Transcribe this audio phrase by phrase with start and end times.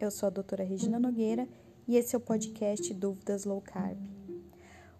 [0.00, 1.46] Eu sou a doutora Regina Nogueira
[1.86, 3.98] e esse é o podcast Dúvidas Low Carb.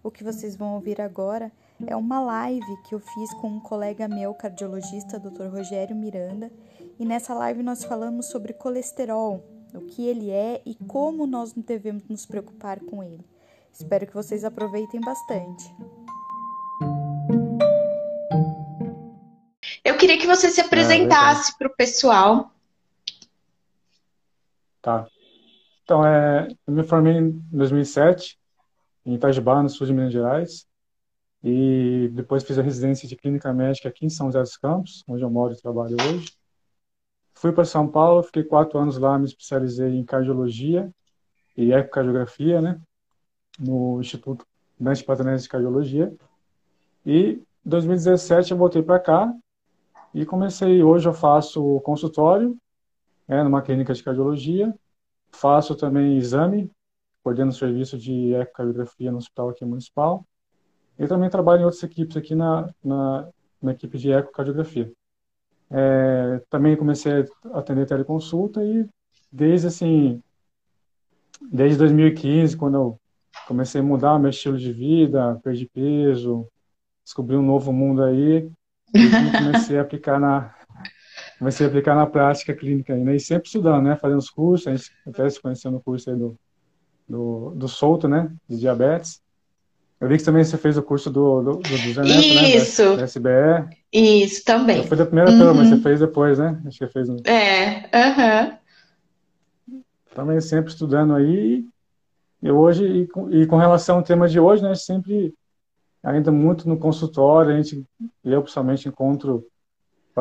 [0.03, 1.51] O que vocês vão ouvir agora
[1.87, 5.47] é uma live que eu fiz com um colega meu, cardiologista, Dr.
[5.47, 6.51] Rogério Miranda,
[6.99, 9.43] e nessa live nós falamos sobre colesterol,
[9.73, 13.25] o que ele é e como nós devemos nos preocupar com ele.
[13.73, 15.73] Espero que vocês aproveitem bastante.
[19.83, 22.50] Eu queria que você se apresentasse ah, para o pessoal.
[24.81, 25.07] Tá.
[25.83, 28.39] Então, é, eu me formei em 2007
[29.05, 30.67] em Itajubá, no sul de Minas Gerais.
[31.43, 35.23] E depois fiz a residência de clínica médica aqui em São José dos Campos, onde
[35.23, 36.31] eu moro e trabalho hoje.
[37.33, 40.91] Fui para São Paulo, fiquei quatro anos lá, me especializei em cardiologia
[41.57, 42.79] e ecocardiografia, né?
[43.59, 44.45] No Instituto
[44.79, 46.13] Dante Patanese de Cardiologia.
[47.03, 49.33] E em 2017 eu voltei para cá
[50.13, 50.83] e comecei.
[50.83, 52.55] Hoje eu faço consultório,
[53.31, 54.75] né, numa clínica de cardiologia.
[55.31, 56.69] Faço também exame
[57.23, 60.25] coordeno o serviço de ecocardiografia no hospital aqui municipal.
[60.99, 63.29] E também trabalho em outras equipes aqui na, na,
[63.61, 64.91] na equipe de ecocardiografia.
[65.69, 68.85] É, também comecei a atender teleconsulta e
[69.31, 70.21] desde assim,
[71.49, 72.99] desde 2015, quando eu
[73.47, 76.45] comecei a mudar meu estilo de vida, perdi peso,
[77.05, 78.51] descobri um novo mundo aí,
[78.93, 80.53] e comecei a aplicar na
[81.41, 83.15] comecei a aplicar na prática clínica aí, né?
[83.15, 83.95] E sempre estudando, né?
[83.95, 86.37] Fazendo os cursos, a gente até se conhecendo no curso aí do
[87.09, 88.31] do, do Souto, né?
[88.47, 89.21] De diabetes.
[89.99, 92.55] Eu vi que também você fez o curso do, do, do, né?
[92.55, 92.95] Isso.
[92.95, 93.75] Da, SBE.
[93.91, 94.83] Isso, também.
[94.83, 95.39] Fui da primeira uhum.
[95.39, 96.61] turma, você fez depois, né?
[96.65, 97.17] Acho que fez um...
[97.25, 98.57] É, aham.
[99.67, 99.83] Uhum.
[100.13, 101.65] Também sempre estudando aí.
[102.41, 104.75] E hoje, e com, e com relação ao tema de hoje, né?
[104.75, 105.33] Sempre,
[106.03, 107.83] ainda muito no consultório, a gente,
[108.23, 109.45] eu pessoalmente encontro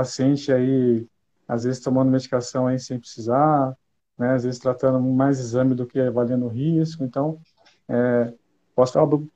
[0.01, 1.07] paciente aí,
[1.47, 3.77] às vezes tomando medicação aí sem precisar,
[4.17, 7.05] né, às vezes tratando mais exame do que avaliando o risco.
[7.05, 7.39] Então,
[7.87, 8.33] é,
[8.75, 9.31] posso falar do,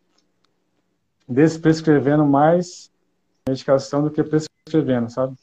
[1.60, 2.90] prescrevendo mais
[3.46, 5.36] medicação do que prescrevendo, sabe?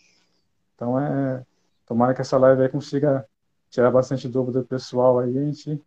[0.73, 1.43] Então, é,
[1.85, 3.23] tomara que essa live aí consiga
[3.69, 5.79] tirar bastante dúvida do pessoal aí, a gente...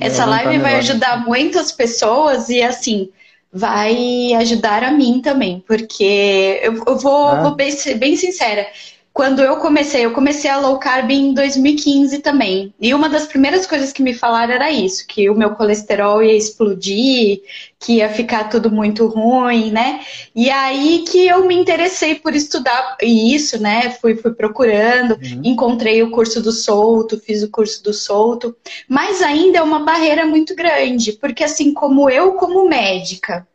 [0.00, 3.12] Essa live vai ajudar muitas pessoas e, assim,
[3.52, 7.42] vai ajudar a mim também, porque eu, eu vou, é.
[7.42, 8.66] vou bem, ser bem sincera,
[9.12, 12.72] quando eu comecei, eu comecei a low carb em 2015 também.
[12.80, 16.36] E uma das primeiras coisas que me falaram era isso, que o meu colesterol ia
[16.36, 17.42] explodir,
[17.78, 20.00] que ia ficar tudo muito ruim, né?
[20.34, 23.90] E aí que eu me interessei por estudar isso, né?
[24.00, 25.40] Fui, fui procurando, uhum.
[25.44, 28.56] encontrei o curso do solto, fiz o curso do solto,
[28.88, 33.46] mas ainda é uma barreira muito grande, porque assim como eu como médica,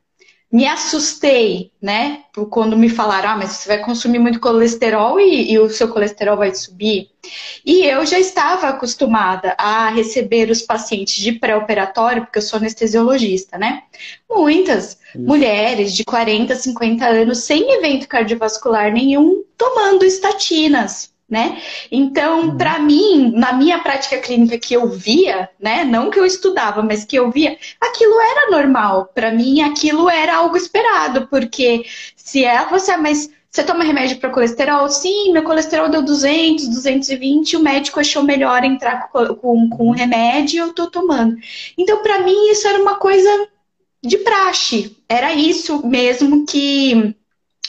[0.56, 2.24] me assustei, né?
[2.50, 6.38] Quando me falaram, ah, mas você vai consumir muito colesterol e, e, o seu colesterol
[6.38, 7.10] vai subir.
[7.66, 13.58] E eu já estava acostumada a receber os pacientes de pré-operatório, porque eu sou anestesiologista,
[13.58, 13.84] né?
[14.30, 15.26] Muitas Isso.
[15.26, 21.60] mulheres de 40, 50 anos sem evento cardiovascular nenhum tomando estatinas né?
[21.92, 22.58] Então, uhum.
[22.58, 27.04] para mim, na minha prática clínica que eu via, né, não que eu estudava, mas
[27.04, 29.10] que eu via, aquilo era normal.
[29.14, 34.30] Para mim, aquilo era algo esperado, porque se é você, mas você toma remédio para
[34.30, 34.90] colesterol?
[34.90, 39.94] Sim, meu colesterol deu 200, 220, o médico achou melhor entrar com, com, com o
[39.94, 41.38] remédio e eu tô tomando.
[41.78, 43.30] Então, para mim, isso era uma coisa
[44.04, 44.98] de praxe.
[45.08, 47.16] Era isso mesmo que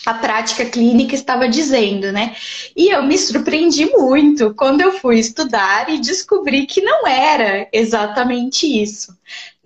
[0.06, 2.36] a prática clínica estava dizendo, né?
[2.76, 8.66] E eu me surpreendi muito quando eu fui estudar e descobri que não era exatamente
[8.66, 9.16] isso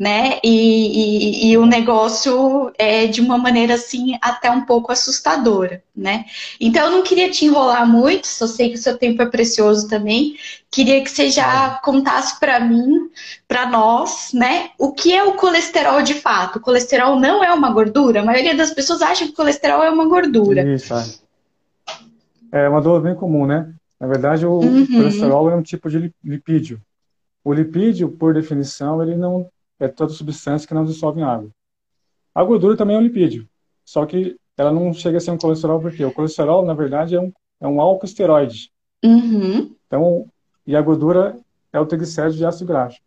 [0.00, 0.38] né?
[0.42, 6.24] E, e, e, o negócio é de uma maneira assim até um pouco assustadora, né?
[6.58, 9.90] Então eu não queria te enrolar muito, só sei que o seu tempo é precioso
[9.90, 10.36] também.
[10.70, 13.10] Queria que você já contasse para mim,
[13.46, 14.70] para nós, né?
[14.78, 16.56] O que é o colesterol de fato?
[16.56, 18.22] O colesterol não é uma gordura.
[18.22, 20.62] A maioria das pessoas acha que o colesterol é uma gordura.
[20.62, 20.94] Isso.
[22.50, 23.70] É, é uma dor bem comum, né?
[24.00, 24.86] Na verdade, o uhum.
[24.86, 26.80] colesterol é um tipo de lipídio.
[27.44, 29.50] O lipídio, por definição, ele não
[29.80, 31.50] é toda substância que não dissolve em água.
[32.34, 33.48] A gordura também é um lipídio,
[33.84, 37.20] só que ela não chega a ser um colesterol porque o colesterol, na verdade, é
[37.20, 38.70] um, é um alcoesteroide.
[39.02, 39.74] Uhum.
[39.86, 40.28] Então,
[40.66, 41.36] e a gordura
[41.72, 43.00] é o triglicéride de ácido graxo.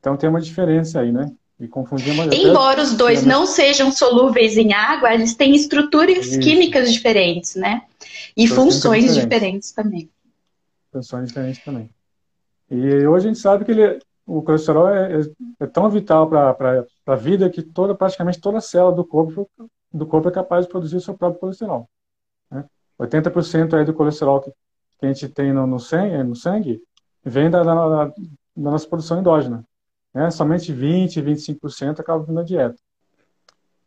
[0.00, 1.32] Então tem uma diferença aí, né?
[1.58, 2.32] E confundir uma...
[2.34, 6.40] Embora os dois não sejam solúveis em água, eles têm estruturas Isso.
[6.40, 7.82] químicas diferentes, né?
[8.36, 9.22] E funções diferentes.
[9.22, 10.10] diferentes também.
[10.92, 11.90] Funções diferentes também.
[12.70, 15.20] E hoje a gente sabe que ele, o colesterol é, é,
[15.60, 19.48] é tão vital para a vida que toda, praticamente toda célula do corpo,
[19.92, 21.88] do corpo é capaz de produzir o seu próprio colesterol.
[22.50, 22.64] Né?
[23.00, 24.50] 80% aí do colesterol que,
[24.98, 26.82] que a gente tem no, no, sangue, no sangue
[27.24, 28.12] vem da, da, da
[28.56, 29.64] nossa produção endógena.
[30.12, 30.28] Né?
[30.30, 32.76] Somente 20, 25% acaba vindo da dieta.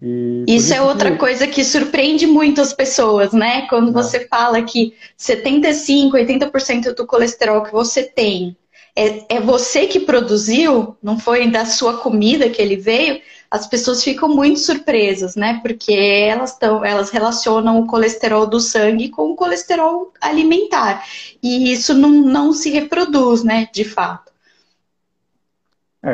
[0.01, 1.18] Isso, isso, é outra que...
[1.18, 3.68] coisa que surpreende muito as pessoas, né?
[3.68, 3.92] Quando é.
[3.92, 8.56] você fala que 75, 80% do colesterol que você tem
[8.99, 14.03] é, é você que produziu, não foi da sua comida que ele veio, as pessoas
[14.03, 15.59] ficam muito surpresas, né?
[15.63, 21.03] Porque elas, tão, elas relacionam o colesterol do sangue com o colesterol alimentar.
[21.41, 23.69] E isso não, não se reproduz, né?
[23.73, 24.31] De fato.
[26.03, 26.13] É,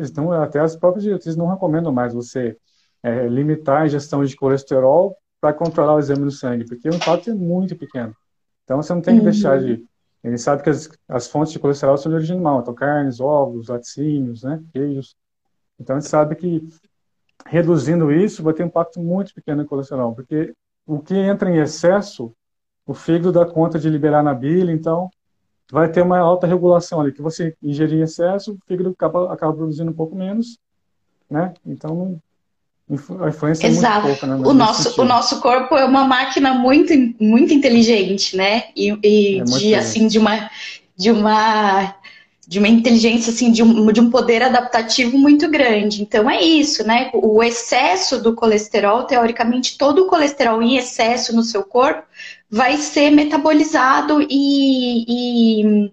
[0.00, 2.56] então, até as próprias diretrizes não recomendam mais você
[3.02, 7.30] é, limitar a ingestão de colesterol para controlar o exame do sangue, porque o impacto
[7.30, 8.14] é muito pequeno.
[8.64, 9.30] Então você não tem que uhum.
[9.30, 9.84] deixar de.
[10.22, 13.68] Ele sabe que as, as, fontes de colesterol são de origem animal, então carnes, ovos,
[13.68, 15.16] laticínios, né, queijos.
[15.78, 16.68] Então a gente sabe que
[17.46, 20.54] reduzindo isso vai ter um impacto muito pequeno no colesterol, porque
[20.86, 22.32] o que entra em excesso,
[22.86, 25.10] o fígado dá conta de liberar na bile, então
[25.70, 29.54] vai ter uma alta regulação ali, que você ingerir em excesso, o fígado acaba, acaba
[29.54, 30.58] produzindo um pouco menos,
[31.28, 31.52] né?
[31.64, 32.20] Então
[32.90, 34.06] a influência Exato.
[34.06, 34.48] é muito pouca, né?
[34.48, 38.64] O nosso, o nosso corpo é uma máquina muito, muito inteligente, né?
[38.76, 40.50] E, e é de, assim, de uma,
[40.96, 41.94] de uma
[42.46, 46.02] de uma inteligência, assim, de um, de um poder adaptativo muito grande.
[46.02, 47.10] Então é isso, né?
[47.14, 52.02] O excesso do colesterol, teoricamente, todo o colesterol em excesso no seu corpo
[52.50, 55.92] vai ser metabolizado e, e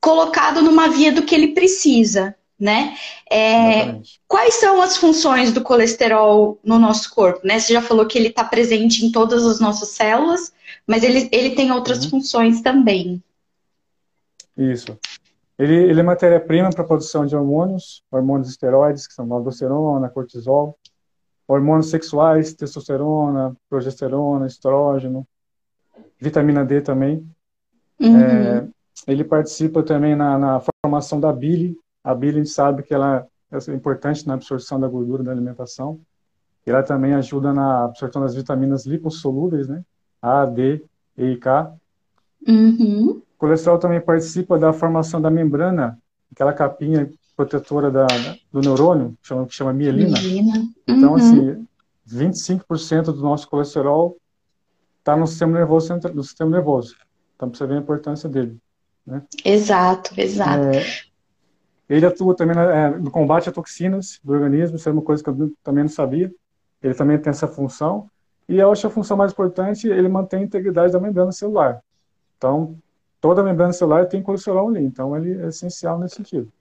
[0.00, 2.94] colocado numa via do que ele precisa né?
[3.28, 7.58] É, quais são as funções do colesterol no nosso corpo, né?
[7.58, 10.52] Você já falou que ele está presente em todas as nossas células,
[10.86, 12.10] mas ele, ele tem outras uhum.
[12.10, 13.20] funções também.
[14.56, 14.96] Isso.
[15.58, 20.78] Ele, ele é matéria-prima para a produção de hormônios, hormônios esteroides, que são aldosterona, cortisol,
[21.48, 25.26] hormônios sexuais, testosterona, progesterona, estrógeno,
[26.20, 27.28] vitamina D também.
[27.98, 28.20] Uhum.
[28.20, 28.68] É,
[29.08, 33.26] ele participa também na, na formação da bile, a bile, a gente sabe que ela
[33.50, 36.00] é importante na absorção da gordura da alimentação.
[36.64, 39.82] Ela também ajuda na absorção das vitaminas lipossolúveis, né?
[40.20, 40.84] A, D,
[41.18, 41.72] E e K.
[42.46, 43.22] Uhum.
[43.34, 45.98] O colesterol também participa da formação da membrana,
[46.32, 48.06] aquela capinha protetora da,
[48.52, 50.18] do neurônio, que chama, que chama mielina.
[50.18, 50.68] mielina.
[50.86, 51.16] Então, uhum.
[51.16, 51.66] assim,
[52.08, 54.16] 25% do nosso colesterol
[54.98, 56.94] está no sistema nervoso, no sistema nervoso.
[57.36, 58.56] Então, precisa ver a importância dele.
[59.04, 59.22] Né?
[59.44, 60.64] Exato, exato.
[60.64, 60.84] É,
[61.88, 65.28] ele atua também é, no combate a toxinas do organismo, isso é uma coisa que
[65.28, 66.32] eu também não sabia.
[66.82, 68.08] Ele também tem essa função.
[68.48, 71.80] E eu acho a função mais importante, ele mantém a integridade da membrana celular.
[72.36, 72.76] Então,
[73.20, 76.52] toda a membrana celular tem colesterol ali, então ele é essencial nesse sentido.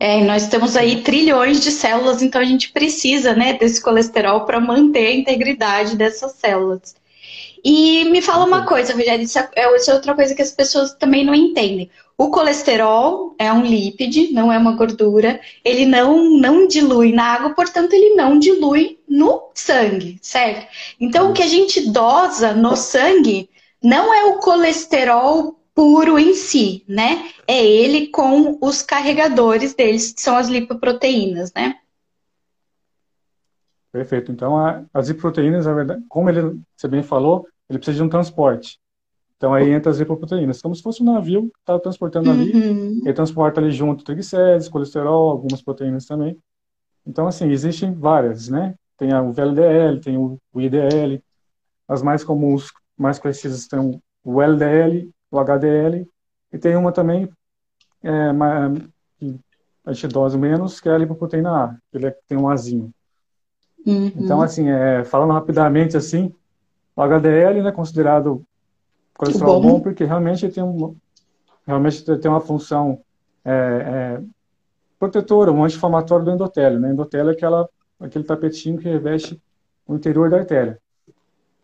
[0.00, 4.58] É, nós temos aí trilhões de células, então a gente precisa né, desse colesterol para
[4.58, 6.96] manter a integridade dessas células.
[7.64, 10.92] E me fala uma coisa, Rogério, isso é, isso é outra coisa que as pessoas
[10.94, 11.88] também não entendem.
[12.16, 15.40] O colesterol é um lípide, não é uma gordura.
[15.64, 20.66] Ele não, não dilui na água, portanto, ele não dilui no sangue, certo?
[21.00, 23.48] Então, o que a gente dosa no sangue
[23.82, 27.30] não é o colesterol puro em si, né?
[27.46, 31.76] É ele com os carregadores deles, que são as lipoproteínas, né?
[33.90, 34.30] Perfeito.
[34.30, 38.08] Então, a, as lipoproteínas, na verdade, como ele, você bem falou, ele precisa de um
[38.08, 38.78] transporte.
[39.42, 42.40] Então aí entra as lipoproteínas, como se fosse um navio que está transportando uhum.
[42.40, 42.52] ali,
[43.02, 46.38] ele transporta ali junto triglicérides, colesterol, algumas proteínas também.
[47.04, 48.76] Então assim, existem várias, né?
[48.96, 51.20] Tem o VLDL, tem o IDL,
[51.88, 56.08] as mais comuns, mais conhecidas tem o LDL, o HDL,
[56.52, 57.28] e tem uma também
[58.00, 58.30] é,
[59.18, 59.40] que
[59.84, 62.94] a gente dose menos, que é a lipoproteína A, que ele é, tem um Azinho.
[63.84, 64.12] Uhum.
[64.14, 66.32] Então, assim, é, falando rapidamente assim,
[66.94, 68.46] o HDL é né, considerado
[69.22, 69.68] colesterol bom.
[69.72, 70.96] bom porque realmente tem, um,
[71.66, 73.00] realmente tem uma função
[73.44, 74.22] é, é,
[74.98, 76.80] protetora, um anti-inflamatório do endotélio.
[76.80, 76.90] Né?
[76.90, 77.68] Endotélio é aquela,
[78.00, 79.40] aquele tapetinho que reveste
[79.86, 80.78] o interior da artéria.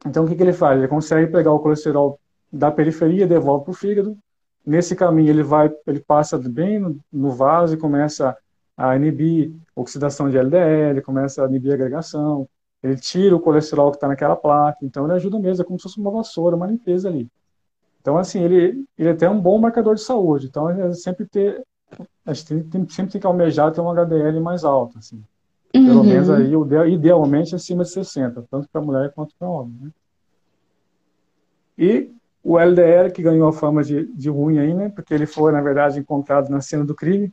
[0.06, 0.78] Então, o que, que ele faz?
[0.78, 2.20] Ele consegue pegar o colesterol
[2.52, 4.16] da periferia, devolve para o fígado.
[4.64, 8.36] Nesse caminho, ele vai, ele passa bem no, no vaso e começa
[8.76, 12.48] a inibir oxidação de LDL, começa a inibir agregação,
[12.80, 15.82] ele tira o colesterol que está naquela placa, então ele ajuda mesmo, é como se
[15.82, 17.28] fosse uma vassoura, uma limpeza ali.
[18.08, 20.46] Então, assim, ele, ele é até um bom marcador de saúde.
[20.46, 21.62] Então, é sempre ter,
[22.24, 25.22] a gente tem, tem, sempre tem que almejar ter um HDL mais alto, assim.
[25.74, 25.86] Uhum.
[25.86, 26.54] Pelo menos aí,
[26.90, 29.90] idealmente, acima de 60, tanto para mulher quanto para homem, né?
[31.76, 32.10] E
[32.42, 34.88] o LDL, que ganhou a fama de, de ruim aí, né?
[34.88, 37.30] Porque ele foi, na verdade, encontrado na cena do crime,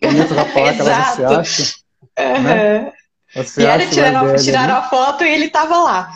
[0.00, 1.74] dentro da placa lá você acha.
[2.18, 2.42] Uhum.
[2.42, 2.92] Né?
[3.32, 6.10] Você Vieram tiraram, tiraram a foto e ele estava lá.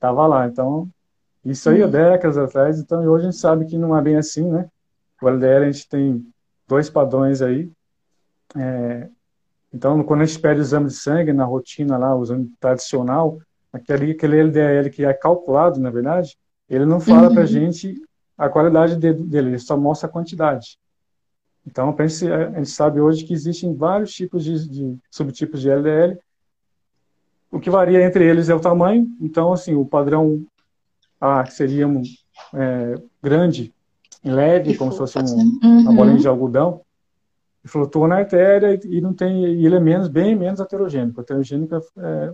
[0.00, 0.88] Tava lá, então
[1.46, 4.16] Isso aí há décadas atrás, então e hoje a gente sabe que não é bem
[4.16, 4.68] assim, né?
[5.22, 6.26] O LDL a gente tem
[6.66, 7.70] dois padrões aí.
[8.56, 9.08] É,
[9.72, 13.38] então, quando a gente pede o exame de sangue na rotina lá, o exame tradicional,
[13.72, 16.36] aquele, aquele LDL que é calculado, na verdade,
[16.68, 17.34] ele não fala uhum.
[17.34, 17.94] para a gente
[18.36, 20.78] a qualidade dele, ele só mostra a quantidade.
[21.64, 26.18] Então, a gente sabe hoje que existem vários tipos de, de, subtipos de LDL.
[27.50, 29.08] O que varia entre eles é o tamanho.
[29.20, 30.44] Então, assim, o padrão
[31.20, 32.02] A, que seria um,
[32.54, 33.74] é, grande,
[34.22, 35.80] leve, como se fosse um, uhum.
[35.80, 36.82] uma bolinha de algodão,
[37.64, 41.20] flutua na artéria e, não tem, e ele é menos, bem menos heterogênico.
[41.20, 42.32] Heterogênico é,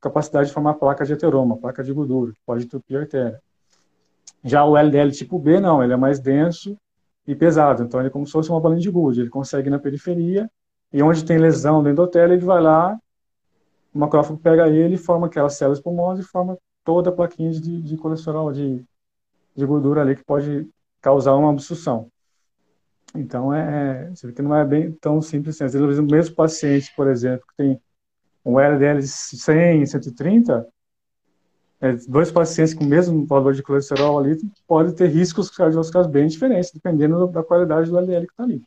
[0.00, 3.40] capacidade de formar placa de ateroma, placa de gordura, que pode entupir a artéria.
[4.44, 6.76] Já o LDL tipo B, não, ele é mais denso
[7.26, 7.82] e pesado.
[7.82, 9.20] Então, ele é como se fosse uma bolinha de gude.
[9.20, 10.50] Ele consegue ir na periferia
[10.92, 12.96] e onde tem lesão do endotélio, ele vai lá,
[13.92, 16.56] o macrófago pega ele e forma aquelas células pulmões e forma
[16.86, 18.82] toda a plaquinha de, de colesterol, de,
[19.54, 20.66] de gordura ali que pode
[21.02, 22.08] causar uma obstrução.
[23.14, 25.64] Então, é, você vê que não é bem tão simples assim.
[25.64, 27.80] Às vezes, o mesmo paciente, por exemplo, que tem
[28.44, 30.66] um LDL de 100, 130,
[31.80, 36.26] é, dois pacientes com o mesmo valor de colesterol ali podem ter riscos cardiovasculares bem
[36.26, 38.62] diferentes, dependendo da qualidade do LDL que está ali.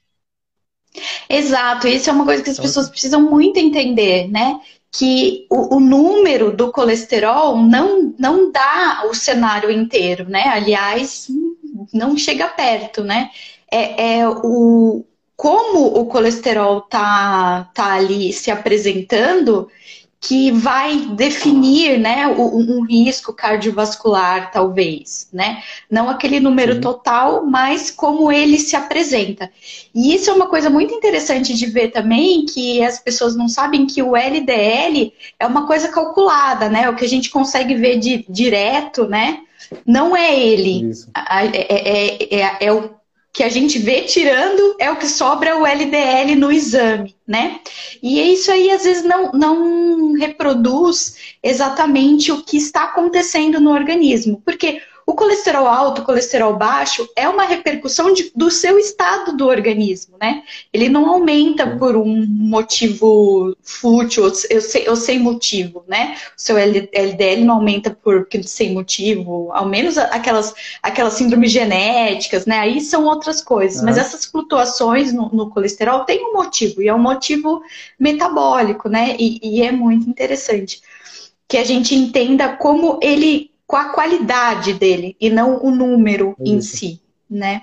[1.29, 4.59] Exato, isso é uma coisa que as então, pessoas precisam muito entender, né?
[4.91, 10.43] Que o, o, número do colesterol não, não dá o cenário inteiro, né?
[10.47, 11.27] Aliás,
[11.93, 13.31] não chega perto, né?
[13.71, 15.05] É, é o,
[15.37, 19.69] como o colesterol tá, tá ali se apresentando
[20.21, 25.63] que vai definir né, um, um, risco cardiovascular, talvez, né?
[25.89, 26.81] Não aquele número Sim.
[26.81, 29.49] total, mas como ele se apresenta.
[29.95, 33.87] E isso é uma coisa muito interessante de ver também, que as pessoas não sabem
[33.87, 36.89] que o LDL é uma coisa calculada, né?
[36.89, 39.39] O que a gente consegue ver de, direto, né?
[39.85, 40.91] Não é ele.
[41.15, 42.98] É, é, é, é o
[43.31, 47.59] que a gente vê tirando é o que sobra o LDL no exame, né?
[48.01, 54.41] E isso aí às vezes não, não reproduz exatamente o que está acontecendo no organismo.
[54.43, 59.47] Porque o colesterol alto, o colesterol baixo é uma repercussão de, do seu estado do
[59.47, 60.43] organismo, né?
[60.71, 66.15] Ele não aumenta por um motivo fútil ou, sem, ou sem motivo, né?
[66.37, 72.59] O seu LDL não aumenta por sem motivo, ao menos aquelas, aquelas síndromes genéticas, né?
[72.59, 73.81] Aí são outras coisas.
[73.81, 77.63] Mas essas flutuações no, no, colesterol têm um motivo, e é um motivo
[77.99, 79.15] metabólico, né?
[79.17, 80.83] E, e é muito interessante
[81.47, 86.49] que a gente entenda como ele com a qualidade dele e não o número é
[86.49, 86.99] em si,
[87.29, 87.61] né?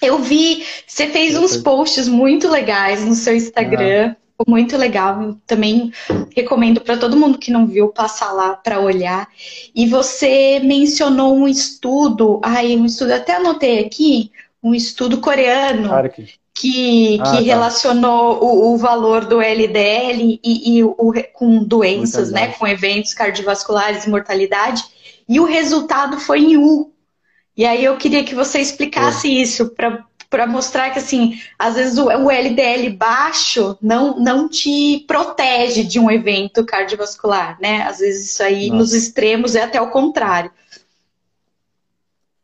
[0.00, 4.44] Eu vi, você fez uns posts muito legais no seu Instagram, ah.
[4.48, 5.36] muito legal.
[5.46, 5.92] também
[6.34, 9.28] recomendo para todo mundo que não viu passar lá para olhar.
[9.74, 14.32] E você mencionou um estudo, ai, um estudo até anotei aqui,
[14.62, 15.90] um estudo coreano.
[16.56, 17.40] Que, ah, que tá.
[17.40, 24.04] relacionou o, o, valor do LDL e, e o, com doenças, né, com eventos cardiovasculares
[24.04, 24.93] e mortalidade
[25.28, 26.92] e o resultado foi em U.
[27.56, 29.42] E aí eu queria que você explicasse é.
[29.42, 29.72] isso
[30.28, 36.00] para mostrar que assim, às vezes o, o, LDL baixo não, não te protege de
[36.00, 37.82] um evento cardiovascular, né?
[37.82, 38.78] Às vezes isso aí Nossa.
[38.78, 40.50] nos extremos é até o contrário.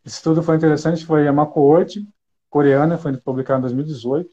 [0.06, 2.06] Esse estudo foi interessante, foi a coorte
[2.49, 4.30] coreana, foi publicado em 2018.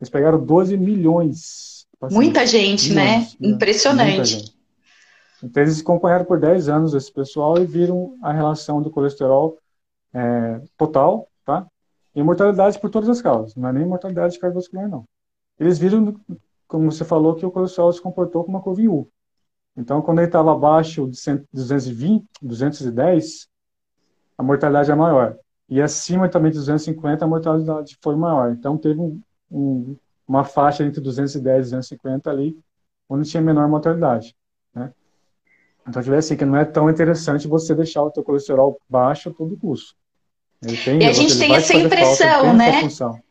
[0.00, 1.86] Eles pegaram 12 milhões.
[2.10, 3.04] Muita gente, né?
[3.04, 3.48] milhões, né?
[3.48, 4.08] Impressionante.
[4.08, 4.53] Muita gente.
[5.44, 9.58] Então, eles acompanharam por 10 anos esse pessoal e viram a relação do colesterol
[10.12, 11.66] é, total, tá?
[12.14, 15.04] E mortalidade por todas as causas, não é nem mortalidade cardiovascular, não.
[15.58, 16.18] Eles viram,
[16.66, 19.06] como você falou, que o colesterol se comportou como uma curva em U.
[19.76, 21.18] Então, quando ele estava abaixo de
[21.52, 23.48] 220, 210,
[24.38, 25.36] a mortalidade é maior.
[25.68, 28.52] E acima também de 250, a mortalidade foi maior.
[28.52, 29.20] Então, teve um,
[29.50, 29.96] um,
[30.26, 32.58] uma faixa entre 210 e 250 ali,
[33.08, 34.34] onde tinha menor mortalidade.
[35.86, 39.32] Então, tipo assim, que não é tão interessante você deixar o teu colesterol baixo a
[39.32, 39.94] todo custo.
[40.84, 42.84] Tem, e a gente tem essa impressão, falta, né?
[42.84, 43.22] Essa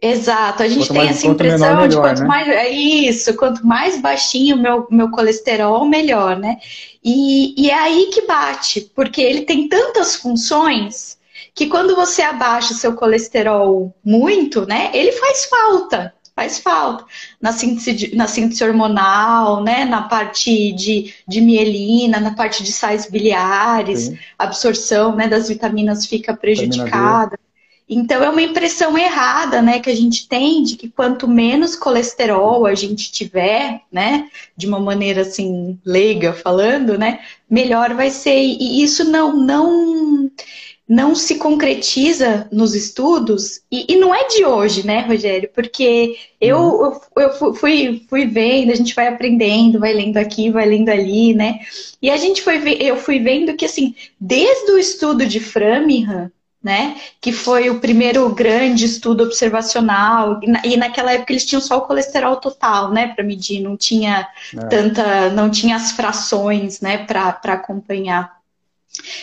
[0.00, 2.26] Exato, a gente quanto tem mais, essa impressão menor, melhor, de quanto né?
[2.26, 2.48] mais.
[2.48, 6.56] É isso, quanto mais baixinho o meu, meu colesterol, melhor, né?
[7.04, 11.18] E, e é aí que bate, porque ele tem tantas funções
[11.54, 17.04] que quando você abaixa o seu colesterol muito, né, ele faz falta faz falta.
[17.40, 19.84] Na síntese, na síntese hormonal, né?
[19.84, 24.18] na parte de, de mielina, na parte de sais biliares, Sim.
[24.38, 27.36] absorção né, das vitaminas fica prejudicada.
[27.88, 32.66] Então é uma impressão errada, né, que a gente tem de que quanto menos colesterol
[32.66, 38.38] a gente tiver, né, de uma maneira assim leiga falando, né, melhor vai ser.
[38.38, 40.30] E isso não não
[40.88, 45.50] não se concretiza nos estudos, e, e, não é de hoje, né, Rogério?
[45.54, 47.00] Porque eu, uhum.
[47.16, 51.34] eu, eu, fui, fui vendo, a gente vai aprendendo, vai lendo aqui, vai lendo ali,
[51.34, 51.60] né?
[52.00, 56.96] E a gente foi eu fui vendo que, assim, desde o estudo de Framingham, né,
[57.20, 62.36] que foi o primeiro grande estudo observacional, e, naquela época eles tinham só o colesterol
[62.36, 64.26] total, né, para medir, não tinha
[64.56, 64.66] é.
[64.66, 68.37] tanta, não tinha as frações, né, para acompanhar.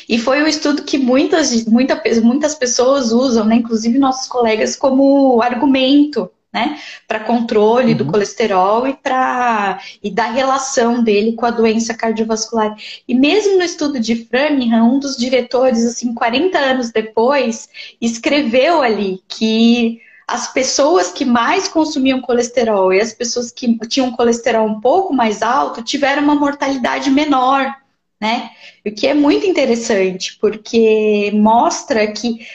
[0.07, 5.41] E foi um estudo que muitas, muita, muitas pessoas usam, né, inclusive nossos colegas, como
[5.41, 7.97] argumento né, para controle uhum.
[7.97, 12.73] do colesterol e para e da relação dele com a doença cardiovascular.
[13.05, 17.67] E mesmo no estudo de Framingham, um dos diretores, assim, 40 anos depois,
[17.99, 24.65] escreveu ali que as pessoas que mais consumiam colesterol e as pessoas que tinham colesterol
[24.65, 27.75] um pouco mais alto tiveram uma mortalidade menor
[28.19, 28.49] né?
[28.85, 32.45] O que é muito interessante, porque mostra que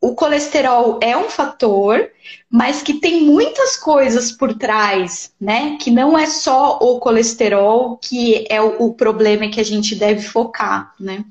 [0.00, 2.10] o colesterol é um fator,
[2.50, 5.76] mas que tem muitas coisas por trás, né?
[5.80, 10.94] Que não é só o colesterol que é o, problema que a gente deve focar,
[11.00, 11.24] né?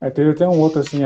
[0.00, 1.00] É, teve até um outro, assim,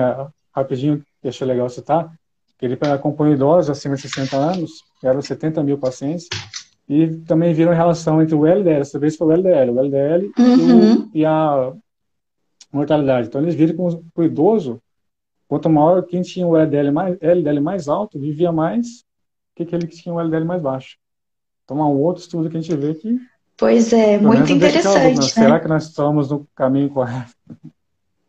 [0.55, 2.13] rapidinho, que achei legal citar,
[2.59, 4.71] que ele acompanhou idosos acima de 60 anos,
[5.03, 6.29] eram 70 mil pacientes,
[6.91, 10.33] e também viram a relação entre o LDL, essa vez foi o LDL, o LDL
[10.37, 11.09] uhum.
[11.15, 11.73] e, a
[12.73, 13.29] mortalidade.
[13.29, 13.77] Então eles viram
[14.13, 14.83] que o idoso,
[15.47, 19.05] quanto maior, quem tinha o LDL mais, LDL mais alto, vivia mais
[19.55, 20.97] que aquele que tinha o LDL mais baixo.
[21.65, 23.17] Então há um outro estudo que a gente vê que...
[23.57, 25.17] Pois é, muito interessante.
[25.17, 25.23] Né?
[25.23, 27.31] Será que nós estamos no caminho correto?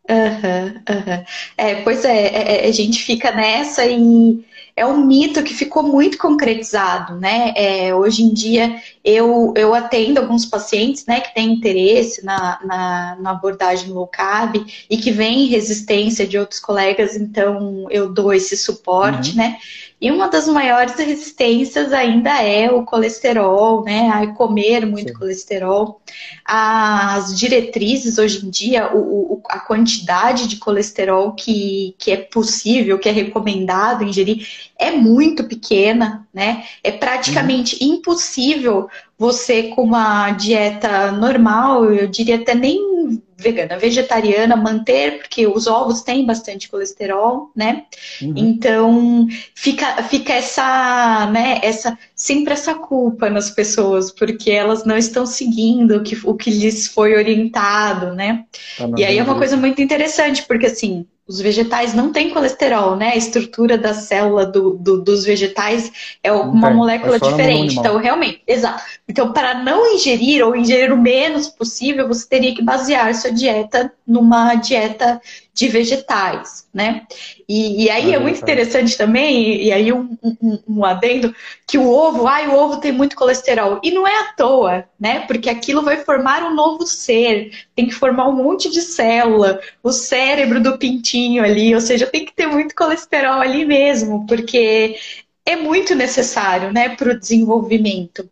[0.08, 1.24] Uhum, uhum.
[1.56, 5.82] É, pois é, é, é, a gente fica nessa e é um mito que ficou
[5.82, 7.52] muito concretizado, né?
[7.54, 13.16] É, hoje em dia eu, eu atendo alguns pacientes né, que têm interesse na, na,
[13.20, 14.56] na, abordagem low carb
[14.88, 19.36] e que vem resistência de outros colegas, então eu dou esse suporte, uhum.
[19.36, 19.58] né?
[20.02, 24.10] E uma das maiores resistências ainda é o colesterol, né?
[24.12, 25.14] A comer muito Sim.
[25.14, 26.00] colesterol.
[26.44, 32.98] As diretrizes hoje em dia, o, o, a quantidade de colesterol que, que é possível,
[32.98, 34.44] que é recomendado ingerir,
[34.76, 36.64] é muito pequena, né?
[36.82, 37.94] É praticamente uhum.
[37.94, 42.91] impossível você com uma dieta normal, eu diria até nem
[43.36, 47.84] vegana, vegetariana, manter, porque os ovos têm bastante colesterol, né?
[48.20, 48.34] Uhum.
[48.36, 55.26] Então fica, fica essa, né, essa, sempre essa culpa nas pessoas, porque elas não estão
[55.26, 58.44] seguindo o que, o que lhes foi orientado, né?
[58.78, 62.96] Tá e aí é uma coisa muito interessante, porque assim, os vegetais não têm colesterol,
[62.96, 63.12] né?
[63.12, 67.78] A estrutura da célula do, do, dos vegetais é uma tem, molécula diferente.
[67.78, 68.82] Então, realmente, exato.
[69.08, 73.92] Então, para não ingerir ou ingerir o menos possível, você teria que basear sua dieta
[74.06, 75.20] numa dieta
[75.54, 77.02] de vegetais, né?
[77.46, 81.34] E, e aí é muito interessante também, e, e aí um, um, um, adendo,
[81.66, 83.78] que o ovo, ai, o ovo tem muito colesterol.
[83.82, 85.20] E não é à toa, né?
[85.26, 89.92] Porque aquilo vai formar um novo ser, tem que formar um monte de célula, o
[89.92, 94.96] cérebro do pintinho ali, ou seja, tem que ter muito colesterol ali mesmo, porque
[95.44, 98.26] é muito necessário, né, para o desenvolvimento.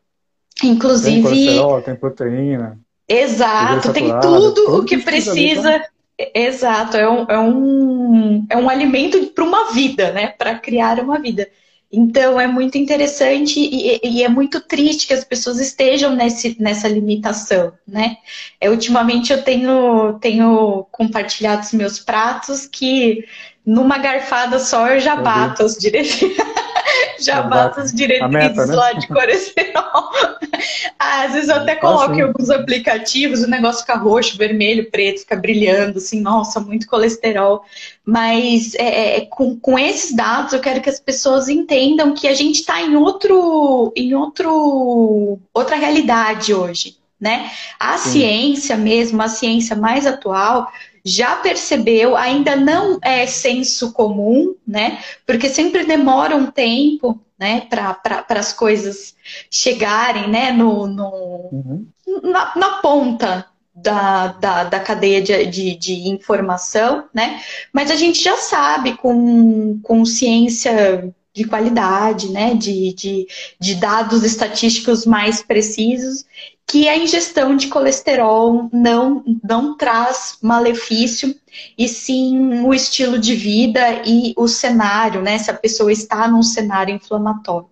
[0.65, 1.23] Inclusive.
[1.23, 2.79] Tem colesterol, tem proteína.
[3.07, 5.85] Exato, tem tudo o que precisa
[6.35, 10.29] Exato, é um, é um, é um alimento para uma vida, né?
[10.29, 11.49] Para criar uma vida.
[11.93, 16.87] Então é muito interessante e, e, é muito triste que as pessoas estejam nesse, nessa
[16.87, 18.19] limitação, né?
[18.61, 23.25] É, ultimamente eu tenho, tenho compartilhado os meus pratos que
[23.71, 26.37] numa garfada só eu já bato as diretrizes.
[27.21, 28.75] já bato as diretrizes meta, né?
[28.75, 30.11] lá de colesterol.
[30.99, 35.37] Às vezes eu até coloco em alguns aplicativos, o negócio fica roxo, vermelho, preto, fica
[35.37, 37.65] brilhando, assim, nossa, muito colesterol.
[38.05, 42.27] Mas é, é, é, com, com esses dados eu quero que as pessoas entendam que
[42.27, 46.99] a gente está em outro, em outro, outra realidade hoje.
[47.21, 47.51] Né?
[47.79, 48.13] A Sim.
[48.13, 50.67] ciência mesmo, a ciência mais atual,
[51.05, 54.99] já percebeu, ainda não é senso comum, né?
[55.27, 59.15] Porque sempre demora um tempo, né, para pra, as coisas
[59.51, 61.09] chegarem, né, no, no
[61.51, 61.87] uhum.
[62.23, 67.41] na, na, ponta da, da, da cadeia de, de, de, informação, né?
[67.73, 73.27] Mas a gente já sabe com, com ciência de qualidade, né, de, de,
[73.59, 76.25] de dados estatísticos mais precisos,
[76.67, 81.35] que a ingestão de colesterol não, não traz malefício,
[81.77, 85.37] e sim o estilo de vida e o cenário, né?
[85.39, 87.69] Se a pessoa está num cenário inflamatório.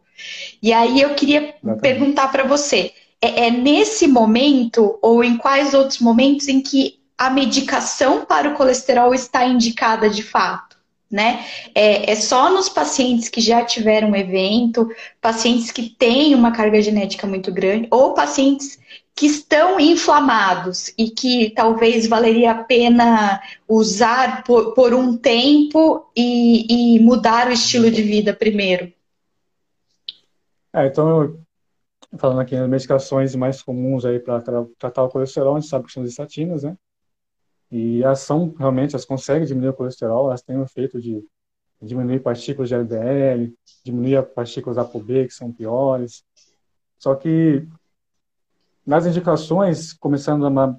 [0.60, 1.80] E aí eu queria Exatamente.
[1.80, 2.92] perguntar para você:
[3.22, 8.54] é, é nesse momento, ou em quais outros momentos, em que a medicação para o
[8.54, 10.67] colesterol está indicada de fato?
[11.10, 11.44] Né?
[11.74, 14.88] É, é, só nos pacientes que já tiveram evento,
[15.20, 18.78] pacientes que têm uma carga genética muito grande, ou pacientes
[19.18, 26.94] que estão inflamados e que talvez valeria a pena usar por, por um tempo e,
[26.94, 28.92] e, mudar o estilo de vida primeiro.
[30.72, 31.36] É, então,
[32.16, 34.40] falando aqui nas medicações mais comuns aí para
[34.78, 36.76] tratar o colesterol, a gente sabe que são as estatinas, né?
[37.70, 41.22] E a ação, realmente, elas conseguem diminuir o colesterol, elas têm o efeito de
[41.81, 43.54] diminuir partículas de LDL,
[43.85, 46.24] diminuir as partículas ApoB, que são piores.
[46.98, 47.66] Só que
[48.87, 50.76] nas indicações, começando na,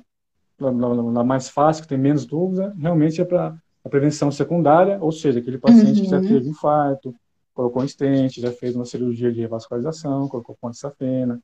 [0.59, 5.11] na, na, mais fácil, que tem menos dúvida, realmente é para a prevenção secundária, ou
[5.11, 6.03] seja, aquele paciente uhum.
[6.03, 6.27] que já uhum.
[6.27, 7.15] teve infarto,
[7.53, 11.39] colocou um stent, já fez uma cirurgia de revascularização, colocou ponte safena,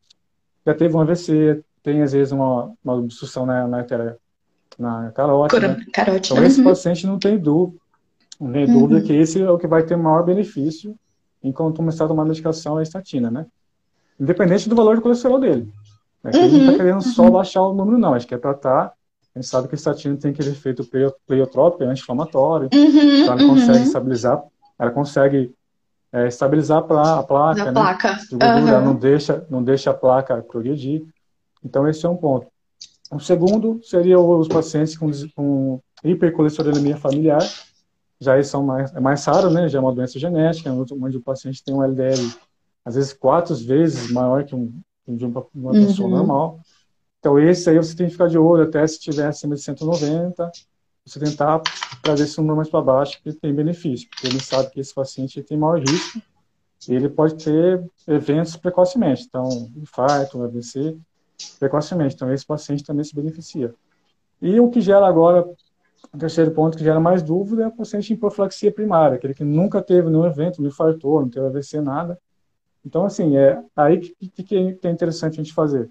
[0.65, 4.17] já teve um AVC, tem às vezes uma, uma obstrução na, na artéria
[4.77, 5.67] na carótida.
[5.69, 5.85] Né?
[5.91, 6.35] carótida.
[6.35, 6.65] Então, esse uhum.
[6.65, 7.79] paciente não tem dúvida,
[8.39, 9.05] não tem dúvida uhum.
[9.05, 10.95] que esse é o que vai ter maior benefício
[11.43, 13.45] enquanto começar a tomar medicação a estatina, né?
[14.19, 15.71] Independente do valor de colesterol dele.
[16.23, 16.31] Né?
[16.33, 16.43] Uhum.
[16.43, 17.31] Ele não está querendo só uhum.
[17.31, 18.13] baixar o número, não.
[18.13, 18.93] Acho que é tratar.
[19.35, 20.88] A gente sabe que a estatina tem aquele efeito
[21.27, 22.69] pleiotrópico, é anti-inflamatório.
[22.73, 23.21] Uhum.
[23.21, 24.43] Então, ela consegue estabilizar,
[24.79, 25.53] ela consegue
[26.11, 27.71] é, estabilizar a, placa, né?
[27.73, 28.13] placa.
[28.13, 31.03] De gordura, não, deixa, não deixa a placa progredir.
[31.63, 32.47] Então, esse é um ponto.
[33.11, 37.41] O segundo seria os pacientes com, com hipercolesterolemia familiar,
[38.19, 39.67] já são mais, é mais raro, né?
[39.67, 42.33] Já é uma doença genética, onde o paciente tem um LDL
[42.85, 44.71] às vezes quatro vezes maior que um
[45.07, 45.85] de uma, uma uhum.
[45.85, 46.59] pessoa normal.
[47.19, 50.51] Então esse aí você tem que ficar de olho até se tiver acima de 190,
[51.05, 51.61] você tentar
[52.01, 55.41] trazer esse número mais para baixo, que tem benefício, porque ele sabe que esse paciente
[55.43, 56.21] tem maior risco
[56.87, 60.97] e ele pode ter eventos precocemente, então infarto, AVC,
[61.59, 62.15] precocemente.
[62.15, 63.73] Então, esse paciente também se beneficia.
[64.41, 65.47] E o que gera agora,
[66.13, 69.43] o terceiro ponto que gera mais dúvida é o paciente em profilaxia primária, aquele que
[69.43, 72.19] nunca teve nenhum evento, não infartou, não teve AVC, nada.
[72.85, 75.89] Então, assim, é aí que, que é interessante a gente fazer.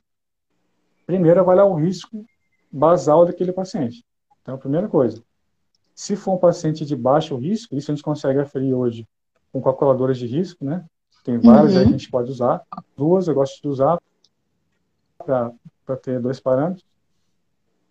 [1.06, 2.24] Primeiro, avaliar o risco
[2.70, 4.04] basal daquele paciente.
[4.42, 5.22] Então, a primeira coisa.
[5.94, 9.06] Se for um paciente de baixo risco, isso a gente consegue aferir hoje
[9.52, 10.84] com calculadoras de risco, né?
[11.24, 11.78] Tem várias uhum.
[11.78, 12.62] aí que a gente pode usar.
[12.96, 13.98] Duas eu gosto de usar
[15.24, 16.84] para ter dois parâmetros.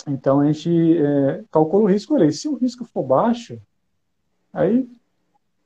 [0.07, 2.31] Então a gente é, calcula o risco ali.
[2.31, 3.59] Se o risco for baixo,
[4.51, 4.87] aí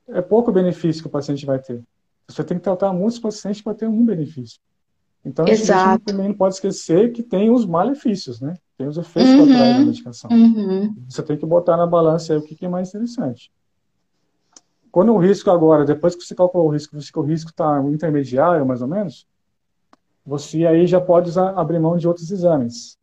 [0.08, 1.82] é pouco benefício que o paciente vai ter.
[2.28, 4.60] Você tem que tratar muitos pacientes para ter um benefício.
[5.26, 5.68] Então a gente
[6.06, 8.54] também não pode esquecer que tem os malefícios, né?
[8.78, 9.40] Tem os efeitos uhum.
[9.40, 10.30] colaterais da medicação.
[10.32, 10.96] Uhum.
[11.10, 13.52] Você tem que botar na balança aí o que é mais interessante.
[14.92, 18.66] Quando o risco agora, depois que você calculou o risco, se o risco está intermediário,
[18.66, 19.28] mais ou menos,
[20.28, 22.98] você aí já pode usar, abrir mão de outros exames.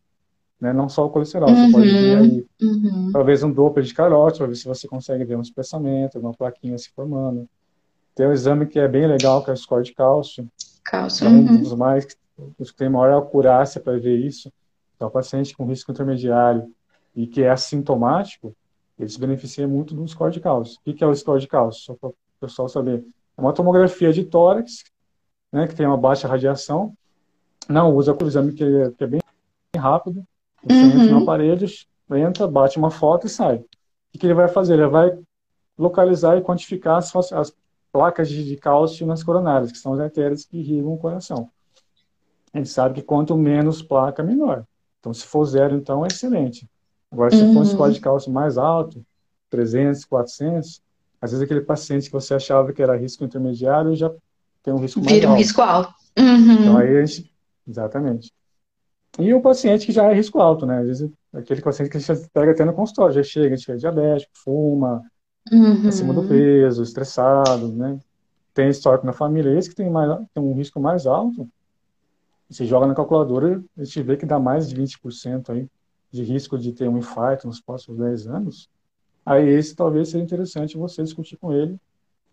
[0.60, 0.74] Né?
[0.74, 3.10] Não só o colesterol, uhum, você pode ver aí, uhum.
[3.12, 6.76] talvez um Doppler de carótida, para ver se você consegue ver um espessamento, uma plaquinha
[6.76, 7.48] se formando.
[8.14, 10.46] Tem um exame que é bem legal, que é o score de cálcio.
[10.84, 11.26] Cálcio.
[11.26, 11.62] É um uhum.
[11.62, 12.06] dos mais,
[12.58, 14.52] os que tem maior acurácia para ver isso.
[14.94, 16.70] Então, paciente com risco intermediário
[17.16, 18.54] e que é assintomático,
[18.98, 20.78] ele se beneficia muito do score de cálcio.
[20.86, 21.82] O que é o score de cálcio?
[21.84, 23.02] Só para o pessoal saber.
[23.36, 24.84] É uma tomografia de tórax,
[25.50, 26.94] né, que tem uma baixa radiação,
[27.68, 29.20] não, usa o exame que é, que é bem
[29.76, 30.24] rápido.
[30.62, 31.02] Você uhum.
[31.02, 33.56] entra na parede, entra, bate uma foto e sai.
[34.14, 34.74] O que ele vai fazer?
[34.74, 35.16] Ele vai
[35.78, 37.54] localizar e quantificar as, as
[37.92, 41.48] placas de, de, cálcio nas coronárias, que são as artérias que irrigam o coração.
[42.52, 44.64] A gente sabe que quanto menos placa, melhor.
[45.00, 46.68] Então, se for zero, então, é excelente.
[47.10, 47.52] Agora, se uhum.
[47.52, 47.64] for um uhum.
[47.64, 49.04] score de cálcio mais alto,
[49.50, 50.80] 300, 400,
[51.20, 54.10] às vezes aquele paciente que você achava que era risco intermediário já
[54.62, 55.32] tem um risco mais Vira alto.
[55.32, 55.94] Vira um risco alto.
[56.18, 56.52] Uhum.
[56.52, 57.33] Então, aí a gente
[57.66, 58.32] Exatamente.
[59.18, 60.80] E o paciente que já é risco alto, né?
[60.80, 63.70] Às vezes, aquele paciente que a gente pega até no consultório, já chega, a gente
[63.70, 65.02] é diabético, fuma,
[65.52, 65.88] uhum.
[65.88, 67.98] acima do peso, estressado, né?
[68.52, 71.48] Tem histórico na família, esse que tem, mais, tem um risco mais alto,
[72.48, 75.68] você joga na calculadora, a gente vê que dá mais de 20% aí
[76.10, 78.70] de risco de ter um infarto nos próximos 10 anos.
[79.26, 81.76] Aí esse talvez seja interessante você discutir com ele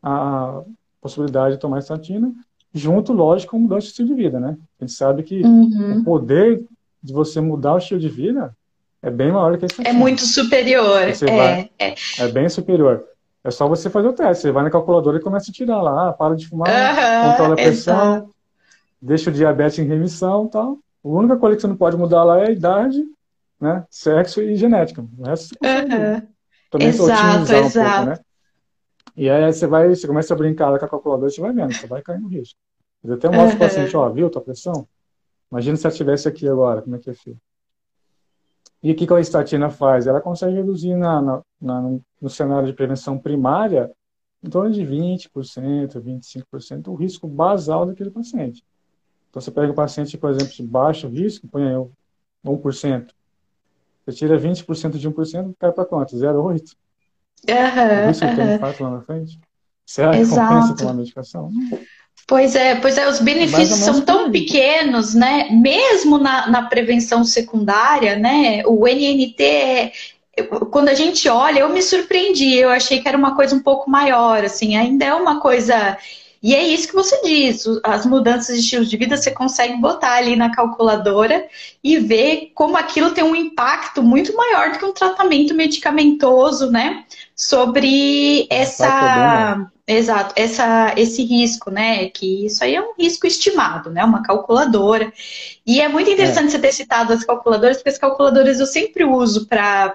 [0.04, 0.63] a
[1.00, 2.32] possibilidade de tomar estatina
[2.73, 4.57] junto, lógico, com mudança de estilo de vida, né?
[4.79, 5.99] A gente sabe que uhum.
[5.99, 6.63] o poder
[7.03, 8.55] de você mudar o estilo de vida
[9.01, 9.88] é bem maior que esse.
[9.88, 11.01] É muito superior.
[11.01, 11.95] É, vai, é.
[12.19, 13.03] é bem superior.
[13.43, 14.43] É só você fazer o teste.
[14.43, 16.10] Você vai na calculadora e começa a tirar lá.
[16.10, 18.36] Ah, para de fumar, uhum, controla a pressão, exato.
[19.01, 20.77] deixa o diabetes em remissão tal.
[21.03, 23.03] A única coisa que você não pode mudar lá é a idade,
[23.60, 23.84] né?
[23.89, 25.03] Sexo e genética.
[25.17, 26.27] O resto você uhum.
[26.69, 27.79] Também exato, exato.
[27.79, 28.19] Um pouco, né?
[29.15, 31.88] E aí você vai, você começa a brincar com a calculadora, você vai vendo, você
[31.88, 32.58] vai cair no risco.
[33.04, 33.58] Eu até mostro uhum.
[33.58, 34.88] para o paciente, ó, viu tua pressão?
[35.52, 37.38] Imagina se ela estivesse aqui agora, como é que é feio.
[38.82, 40.08] E o que, que a estatina faz?
[40.08, 43.91] Ela consegue reduzir na, na, na, no cenário de prevenção primária
[44.43, 45.30] em torno de 20%,
[46.02, 48.63] 25% o risco basal daquele paciente.
[49.30, 51.76] Então, você pega um paciente, por exemplo, de baixo risco, põe aí
[52.43, 53.12] 1%.
[54.06, 56.15] Você tira 20% de 1%, cai para quanto?
[56.15, 56.76] 0,8%.
[57.49, 58.32] Uhum, o risco uhum.
[58.32, 59.39] de ter um infarto lá na frente.
[59.86, 61.49] Será que compensa tomar medicação?
[62.27, 65.49] Pois é, pois é, os benefícios são tão pequenos, né?
[65.49, 68.63] Mesmo na, na prevenção secundária, né?
[68.65, 73.36] O NNT é, quando a gente olha, eu me surpreendi, eu achei que era uma
[73.36, 75.97] coisa um pouco maior, assim, ainda é uma coisa.
[76.41, 80.13] E é isso que você diz, as mudanças de estilo de vida você consegue botar
[80.13, 81.47] ali na calculadora
[81.84, 87.06] e ver como aquilo tem um impacto muito maior do que um tratamento medicamentoso, né?
[87.36, 92.08] Sobre essa Exato, essa, esse risco, né?
[92.10, 94.04] Que isso aí é um risco estimado, né?
[94.06, 95.12] Uma calculadora.
[95.67, 96.50] E é muito interessante é.
[96.52, 99.89] você ter citado as calculadoras, porque as calculadoras eu sempre uso para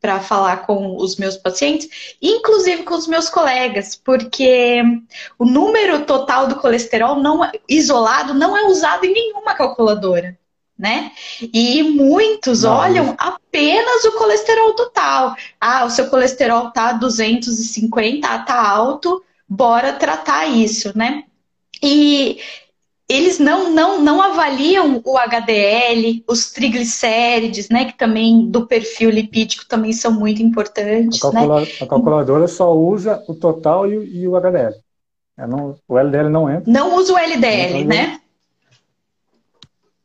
[0.00, 4.80] para falar com os meus pacientes, inclusive com os meus colegas, porque
[5.36, 10.38] o número total do colesterol não isolado não é usado em nenhuma calculadora
[10.78, 11.10] né?
[11.52, 12.72] E muitos Não.
[12.72, 15.34] olham apenas o colesterol total.
[15.60, 21.24] Ah, o seu colesterol tá 250, tá alto, bora tratar isso, né?
[21.82, 22.38] E
[23.08, 27.86] eles não, não, não avaliam o HDL, os triglicérides, né?
[27.86, 31.24] Que também do perfil lipídico também são muito importantes.
[31.24, 31.66] A, calcula né?
[31.80, 34.74] a calculadora só usa o total e, e o HDL.
[35.38, 36.70] É, não, o LDL não entra.
[36.70, 38.20] Não usa o LDL, né?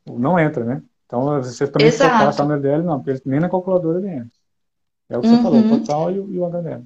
[0.05, 0.81] Não entra, né?
[1.05, 2.31] Então, você também Exato.
[2.31, 4.31] focar no LDL, não, porque nem na calculadora ele entra.
[5.09, 5.35] É o que uhum.
[5.35, 6.83] você falou, o total e o, e o HDL.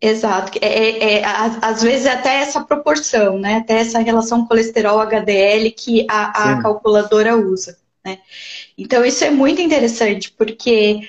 [0.00, 0.58] Exato.
[0.60, 3.58] É, é, é, às vezes até essa proporção, né?
[3.58, 7.78] Até essa relação colesterol-HDL que a, a calculadora usa.
[8.04, 8.18] Né?
[8.76, 11.08] Então, isso é muito interessante, porque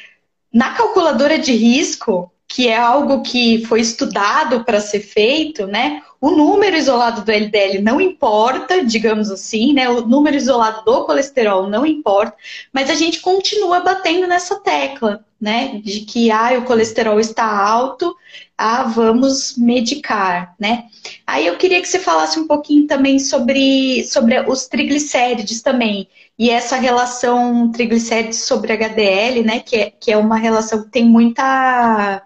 [0.54, 6.04] na calculadora de risco, que é algo que foi estudado para ser feito, né?
[6.24, 9.90] O número isolado do LDL não importa, digamos assim, né?
[9.90, 12.38] O número isolado do colesterol não importa,
[12.72, 15.82] mas a gente continua batendo nessa tecla, né?
[15.84, 18.16] De que ah, o colesterol está alto,
[18.58, 20.86] ah, vamos medicar, né?
[21.28, 26.08] Aí eu queria que você falasse um pouquinho também sobre, sobre os triglicérides também.
[26.40, 29.60] E essa relação triglicérides sobre HDL, né?
[29.60, 32.24] Que é, que é uma relação que tem muita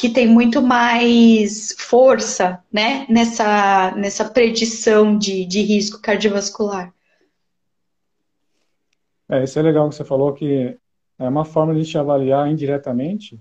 [0.00, 6.90] que tem muito mais força né, nessa, nessa predição de, de risco cardiovascular.
[9.28, 10.74] É, isso é legal que você falou que
[11.18, 13.38] é uma forma de a gente avaliar indiretamente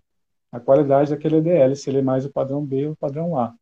[0.51, 3.53] a qualidade daquele EDL, se ele é mais o padrão B ou o padrão A.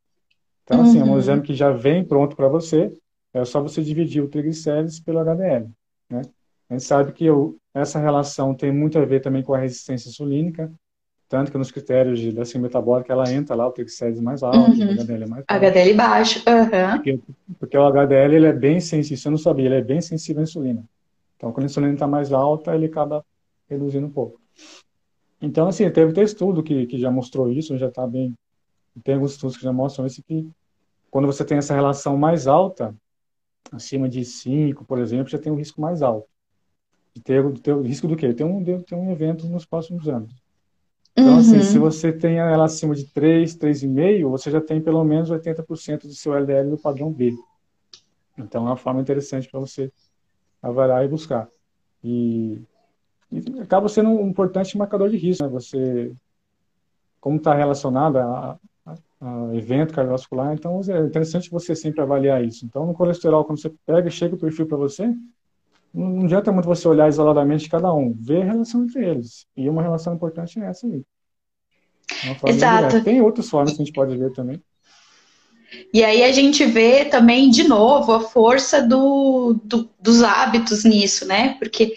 [0.64, 1.20] Então, assim, é um uhum.
[1.20, 2.92] exame que já vem pronto para você,
[3.32, 5.70] é só você dividir o triglicérides pelo HDL,
[6.10, 6.24] né?
[6.68, 10.10] A gente sabe que eu, essa relação tem muito a ver também com a resistência
[10.10, 10.72] insulínica,
[11.30, 14.88] tanto que nos critérios de, síndrome metabólica ela entra lá, o triglicérides mais alto, uhum.
[14.88, 15.66] o HDL é mais alto.
[15.66, 16.92] HDL baixo, uhum.
[16.96, 17.20] porque,
[17.60, 20.44] porque, o HDL ele é bem sensível, você não sabia, ele é bem sensível à
[20.44, 20.84] insulina.
[21.36, 23.26] Então, quando a insulina está mais alta, ele acaba
[23.70, 24.40] reduzindo um pouco.
[25.42, 28.34] Então, assim, teve até estudo que, que já mostrou isso, já está bem...
[29.04, 30.50] Tem alguns estudos que já mostram isso, que
[31.12, 32.96] quando você tem essa relação mais alta,
[33.72, 36.28] acima de 5, por exemplo, já tem um risco mais alto.
[37.14, 38.34] De ter, de ter o risco do quê?
[38.34, 40.34] Ter um, de ter um evento nos próximos anos.
[41.20, 41.40] Então, uhum.
[41.40, 46.04] assim, se você tem ela acima de 3, 3,5, você já tem pelo menos 80%
[46.04, 47.34] do seu LDL no padrão B.
[48.38, 49.92] Então, é uma forma interessante para você
[50.62, 51.50] avaliar e buscar.
[52.04, 52.62] E,
[53.32, 55.50] e, acaba sendo um importante marcador de risco, né?
[55.50, 56.14] Você,
[57.20, 62.64] como está relacionado a, a, a, evento cardiovascular, então é interessante você sempre avaliar isso.
[62.64, 65.12] Então, no colesterol, quando você pega e chega o perfil para você,
[65.94, 69.46] não adianta muito você olhar isoladamente cada um, ver a relação entre eles.
[69.56, 71.04] E uma relação importante é essa aí.
[72.46, 72.88] Exato.
[72.88, 73.02] Direta.
[73.04, 74.62] Tem outras formas que a gente pode ver também.
[75.94, 81.26] E aí a gente vê também, de novo, a força do, do, dos hábitos nisso,
[81.28, 81.56] né?
[81.60, 81.96] Porque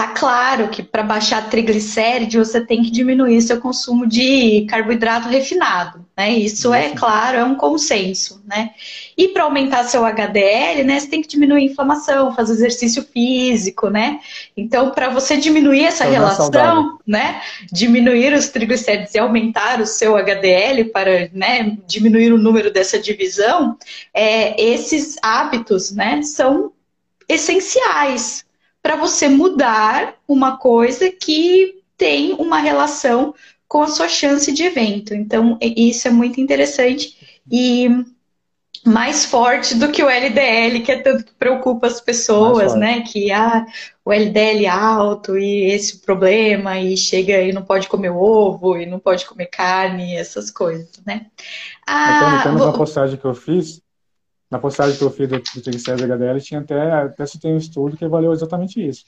[0.00, 6.06] tá claro que para baixar triglicéride você tem que diminuir seu consumo de carboidrato refinado,
[6.16, 6.30] né?
[6.30, 8.70] Isso é claro, é um consenso, né?
[9.14, 13.90] E para aumentar seu HDL, né, você tem que diminuir a inflamação, fazer exercício físico,
[13.90, 14.20] né?
[14.56, 20.84] Então, para você diminuir essa relação, né, diminuir os triglicéridos e aumentar o seu HDL
[20.84, 23.76] para, né, diminuir o número dessa divisão,
[24.14, 26.72] é, esses hábitos, né, são
[27.28, 28.48] essenciais
[28.82, 33.34] para você mudar uma coisa que tem uma relação
[33.68, 35.14] com a sua chance de evento.
[35.14, 37.88] Então, isso é muito interessante e
[38.84, 43.02] mais forte do que o LDL, que é tanto que preocupa as pessoas, né?
[43.02, 43.66] Que ah,
[44.04, 48.86] o LDL é alto e esse problema, e chega e não pode comer ovo, e
[48.86, 51.26] não pode comer carne, essas coisas, né?
[51.86, 52.68] Ah, então, vou...
[52.68, 53.82] uma postagem que eu fiz,
[54.50, 57.56] na postagem que eu fiz do, do triglicérides HDL, tinha até, até se tem um
[57.56, 59.04] estudo que avaliou exatamente isso.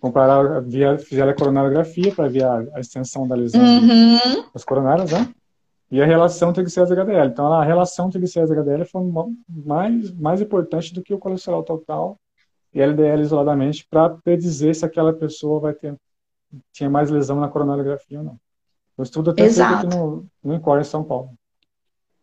[0.00, 4.44] Comparar, via, fizeram a coronariografia para ver a, a, extensão da lesão uhum.
[4.52, 5.32] das coronárias, né?
[5.90, 7.28] E a relação triglicérides HDL.
[7.28, 9.02] Então, a relação triglicérides HDL foi
[9.48, 12.18] mais, mais importante do que o colesterol total
[12.74, 15.94] e LDL isoladamente para predizer se aquela pessoa vai ter
[16.72, 18.40] tinha mais lesão na coronariografia ou não.
[18.96, 19.80] O estudo até Exato.
[19.80, 21.30] feito aqui no, no Encore em São Paulo.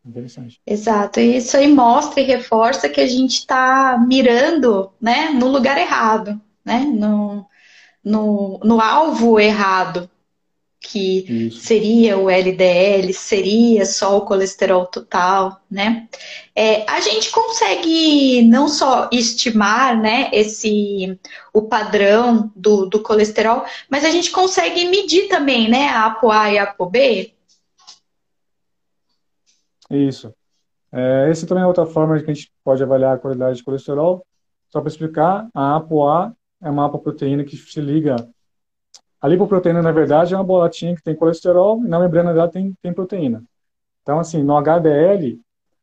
[0.06, 0.60] Interessante.
[0.68, 5.78] Exato, e isso aí mostra e reforça que a gente está mirando né, no lugar
[5.78, 7.46] errado, né, no,
[8.04, 10.10] no, no alvo errado,
[10.84, 11.62] que isso.
[11.62, 16.10] seria o LDL, seria só o colesterol total, né?
[16.54, 21.18] É, a gente consegue não só estimar, né, esse
[21.54, 26.58] o padrão do, do colesterol, mas a gente consegue medir também, né, a ApoA e
[26.58, 27.34] a ApoB,
[29.98, 30.34] isso.
[30.92, 34.26] É, esse também é outra forma que a gente pode avaliar a qualidade de colesterol.
[34.70, 38.16] Só para explicar, a ApoA é uma apoproteína que se liga.
[39.22, 42.74] A lipoproteína, na verdade, é uma bolotinha que tem colesterol e na membrana dela tem,
[42.82, 43.44] tem proteína.
[44.02, 45.40] Então, assim, no HDL,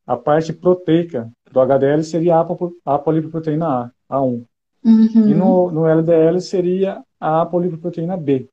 [0.06, 4.44] a parte proteica do HDL seria a apolipoproteína A, A1.
[4.84, 5.28] Uhum.
[5.28, 8.48] E no, no LDL seria a apolipoproteína B.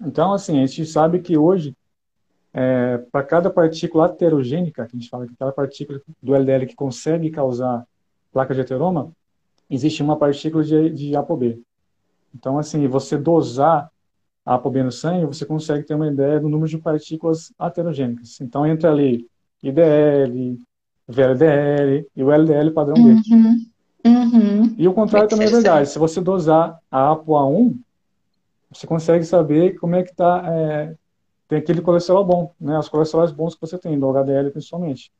[0.00, 1.74] Então, assim, a gente sabe que hoje
[2.54, 6.76] é, para cada partícula aterogênica, que a gente fala que cada partícula do LDL que
[6.76, 7.84] consegue causar
[8.32, 9.10] placa de ateroma,
[9.68, 11.60] existe uma partícula de, de ApoB.
[12.32, 13.90] Então, assim, você dosar
[14.46, 18.40] a ApoB no sangue, você consegue ter uma ideia do número de partículas aterogênicas.
[18.40, 19.26] Então, entra ali
[19.60, 20.58] IDL,
[21.08, 23.20] VLDL e o LDL padrão uhum.
[23.20, 24.08] B.
[24.08, 24.74] Uhum.
[24.76, 25.88] E o contrário também é verdade.
[25.88, 27.74] Se você dosar a ApoA1,
[28.70, 30.94] você consegue saber como é que está é,
[31.54, 32.78] tem aquele colesterol bom, né?
[32.78, 35.12] Os colesteróis bons que você tem, do HDL principalmente.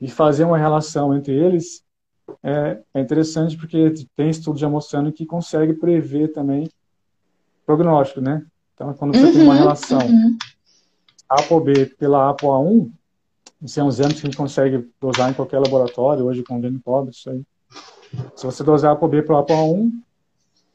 [0.00, 1.84] E fazer uma relação entre eles
[2.42, 6.68] é, é interessante porque tem estudos já mostrando que consegue prever também
[7.66, 8.44] prognóstico, né?
[8.74, 10.38] Então, quando você uhum, tem uma uhum, relação uhum.
[11.28, 12.90] ApoB pela ApoA1,
[13.62, 17.08] isso é um exame que a gente consegue dosar em qualquer laboratório, hoje com o
[17.10, 17.42] isso aí.
[18.34, 19.92] Se você dosar ApoB pela ApoA1,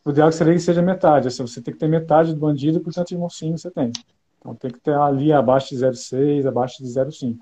[0.06, 1.28] o ideal seria que seja metade.
[1.28, 3.92] Assim, você tem que ter metade do bandido por tanto de mocinho você tem.
[4.48, 7.38] Então tem que ter ali abaixo de 0,6, abaixo de 0,5.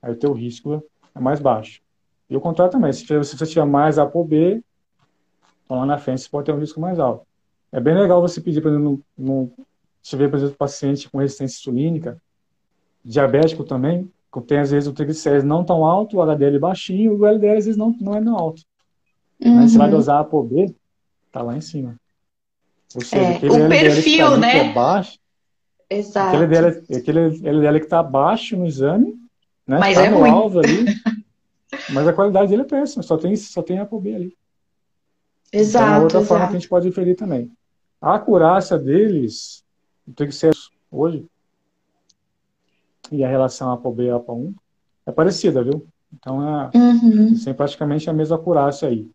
[0.00, 1.80] Aí o teu risco é mais baixo.
[2.30, 4.62] E o contrário também, se você tiver mais A por B,
[5.64, 7.26] então lá na frente você pode ter um risco mais alto.
[7.72, 9.50] É bem legal você pedir, por exemplo, no,
[10.00, 12.20] se vê, por exemplo, paciente com resistência insulínica,
[13.04, 17.16] diabético também, que tem às vezes o triglicérides não tão alto, o HDL baixinho, e
[17.16, 18.62] o LDL às vezes não, não é tão alto.
[19.40, 19.66] Uhum.
[19.66, 20.72] Você vai dosar A por B,
[21.32, 21.96] tá lá em cima.
[22.94, 24.72] Ou seja, é, o LDL perfil, tá né?
[24.72, 25.18] Baixo,
[25.88, 26.36] Exato.
[26.36, 29.14] Aquele LDL, aquele LDL que está abaixo no exame,
[29.66, 29.78] né?
[29.78, 30.30] Mas tá é no ruim.
[30.30, 30.84] alvo ali.
[31.90, 34.36] mas a qualidade dele é péssima, só tem, só tem a B ali.
[35.52, 35.84] Exato.
[35.84, 36.28] Então, é outra exato.
[36.28, 37.50] forma que a gente pode inferir também.
[38.00, 39.64] A acurácia deles
[40.14, 40.52] tem que ser
[40.90, 41.26] hoje
[43.10, 44.54] e a relação ApoB e APA1
[45.06, 45.86] é parecida, viu?
[46.12, 47.34] Então é, uhum.
[47.42, 49.10] tem praticamente a mesma acurácia aí.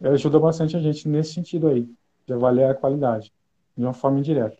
[0.00, 1.88] Ajuda bastante a gente nesse sentido aí
[2.28, 3.32] de avaliar a qualidade,
[3.74, 4.56] de uma forma indireta.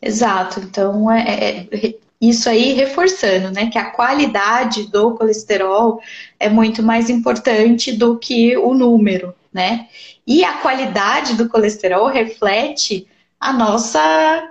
[0.00, 0.60] Exato.
[0.60, 6.00] Então, é, é, é, isso aí reforçando, né, que a qualidade do colesterol
[6.38, 9.88] é muito mais importante do que o número, né?
[10.26, 13.08] E a qualidade do colesterol reflete
[13.40, 14.48] a nossa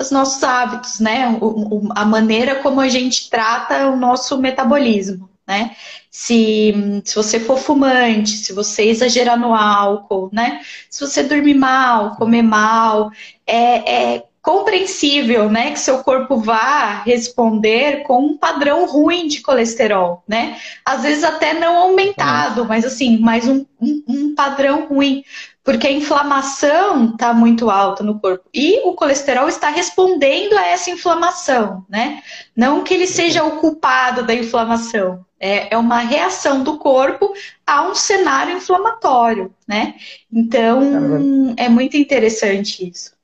[0.00, 1.38] os nossos hábitos, né?
[1.40, 5.74] O, o, a maneira como a gente trata o nosso metabolismo né?
[6.10, 10.60] Se, se você for fumante, se você exagerar no álcool, né?
[10.88, 13.10] Se você dormir mal, comer mal,
[13.46, 20.22] é, é compreensível, né, que seu corpo vá responder com um padrão ruim de colesterol,
[20.28, 20.58] né?
[20.84, 25.24] Às vezes até não aumentado, mas assim, mais um, um, um padrão ruim,
[25.64, 30.90] porque a inflamação está muito alta no corpo e o colesterol está respondendo a essa
[30.90, 32.22] inflamação, né?
[32.54, 37.32] Não que ele seja o culpado da inflamação, é, é uma reação do corpo
[37.66, 39.94] a um cenário inflamatório, né?
[40.32, 43.14] Então é muito interessante isso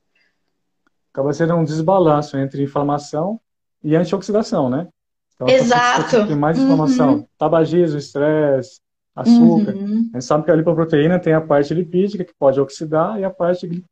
[1.13, 3.39] acaba sendo um desbalanço entre inflamação
[3.83, 4.87] e antioxidação, né?
[5.35, 6.27] Então, Exato.
[6.27, 7.13] Tem mais inflamação.
[7.15, 7.27] Uhum.
[7.37, 8.79] Tabagismo, estresse,
[9.15, 9.75] açúcar.
[9.75, 10.09] Uhum.
[10.13, 13.29] A gente sabe que a lipoproteína tem a parte lipídica que pode oxidar e a
[13.29, 13.83] parte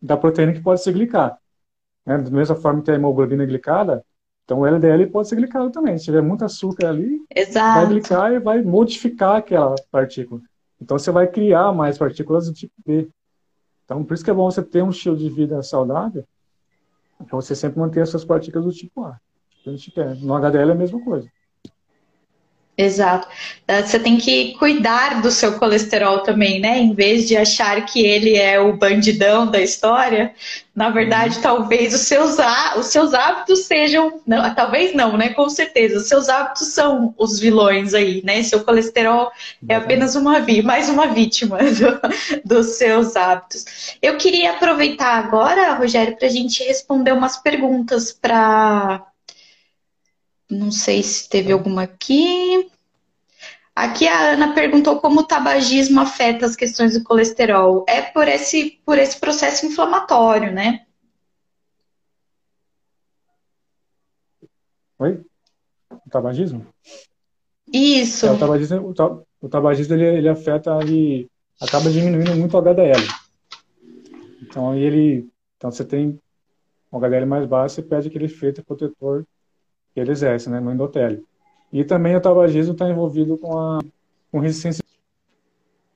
[0.00, 1.38] da proteína que pode se glicar.
[2.06, 2.18] Né?
[2.18, 4.04] Da mesma forma que a hemoglobina glicada,
[4.44, 5.96] então o LDL pode ser glicado também.
[5.98, 7.80] Se tiver muito açúcar ali, Exato.
[7.80, 10.40] vai glicar e vai modificar aquela partícula.
[10.80, 13.08] Então você vai criar mais partículas do tipo B.
[13.84, 16.24] Então por isso que é bom você ter um estilo de vida saudável
[17.20, 19.18] então você sempre mantém essas partículas do tipo A.
[19.66, 20.16] A gente quer.
[20.16, 21.28] No HDL é a mesma coisa.
[22.76, 23.28] Exato.
[23.68, 26.76] É, você tem que cuidar do seu colesterol também, né?
[26.80, 30.34] Em vez de achar que ele é o bandidão da história,
[30.74, 31.42] na verdade, uhum.
[31.42, 32.36] talvez os seus,
[32.76, 34.20] os seus hábitos sejam.
[34.26, 35.28] Não, talvez não, né?
[35.28, 35.98] Com certeza.
[35.98, 38.42] Os seus hábitos são os vilões aí, né?
[38.42, 39.30] Seu colesterol
[39.68, 41.58] é apenas uma mais uma vítima
[42.42, 43.96] do, dos seus hábitos.
[44.02, 49.13] Eu queria aproveitar agora, Rogério, para a gente responder umas perguntas para
[50.50, 52.70] não sei se teve alguma aqui.
[53.74, 57.84] Aqui a Ana perguntou como o tabagismo afeta as questões do colesterol.
[57.88, 60.86] É por esse, por esse processo inflamatório, né?
[64.98, 65.20] Oi?
[65.90, 66.66] O tabagismo?
[67.72, 68.26] Isso.
[68.26, 68.94] É, o tabagismo,
[69.40, 71.28] o, tabagismo ele, ele afeta, ele
[71.60, 73.02] acaba diminuindo muito o HDL.
[74.42, 76.20] Então, aí ele, então você tem
[76.92, 79.26] o HDL mais baixo, você perde aquele efeito protetor
[79.94, 81.24] que ele exerce né, no endotélio.
[81.72, 83.80] E também o tabagismo está envolvido com a
[84.34, 84.82] com resistência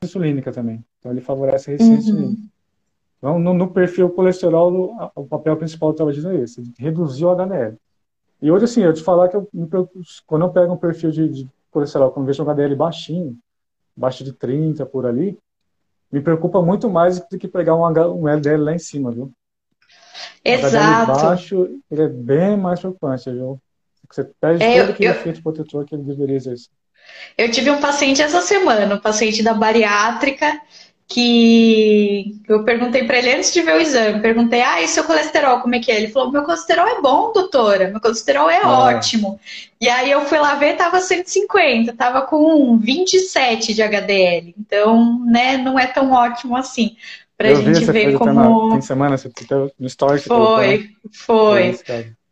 [0.02, 0.84] insulínica também.
[0.98, 2.20] Então ele favorece a resistência uhum.
[2.20, 2.48] insulínica.
[3.18, 7.76] Então, no, no, perfil colesterol, o papel principal do tabagismo é esse, reduzir o HDL.
[8.40, 9.48] E hoje, assim, eu te falar que eu,
[10.24, 13.36] quando eu pego um perfil de, de colesterol, quando eu vejo um HDL baixinho,
[13.96, 15.36] baixo de 30 por ali,
[16.12, 19.32] me preocupa muito mais do que pegar um, H, um LDL lá em cima, viu?
[20.44, 21.10] Exato.
[21.10, 23.60] O HDL baixo, ele é bem mais preocupante, viu?
[24.10, 26.70] Você perde é, todo aquele eu, efeito protetor que ele deveria exercer.
[27.36, 30.60] Eu tive um paciente essa semana, um paciente da bariátrica,
[31.08, 35.60] que eu perguntei para ele antes de ver o exame, perguntei, ah, e seu colesterol,
[35.60, 35.96] como é que é?
[35.96, 38.80] Ele falou, meu colesterol é bom, doutora, meu colesterol é ah.
[38.80, 39.40] ótimo.
[39.80, 44.54] E aí eu fui lá ver, tava 150, tava com 27 de HDL.
[44.58, 46.94] Então, né, não é tão ótimo assim.
[47.38, 48.72] Pra eu gente ver como.
[48.72, 49.30] Tem semana, você
[49.78, 50.20] no story.
[50.20, 51.78] Foi, foi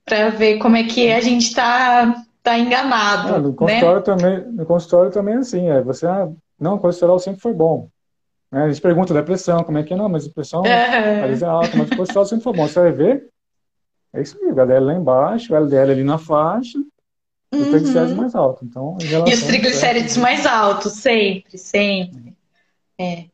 [0.07, 3.35] para ver como é que a gente está tá enganado.
[3.35, 4.03] Ah, no, consultório né?
[4.03, 6.29] também, no consultório também é assim, é, você, ah,
[6.59, 7.89] não, o colesterol sempre foi bom.
[8.51, 8.63] Né?
[8.63, 11.23] A gente pergunta da pressão, como é que é, não, mas a pressão é.
[11.23, 12.69] às vezes é alta, mas o colesterol sempre foi bom.
[12.69, 13.29] Você vai ver,
[14.15, 16.79] é isso aí, o HDL lá embaixo, o LDL ali na faixa,
[17.53, 17.63] uhum.
[17.63, 18.65] o triglicérides mais alto.
[18.65, 22.37] Então, e os triglicérides mais altos, sempre, sempre.
[22.97, 23.25] É.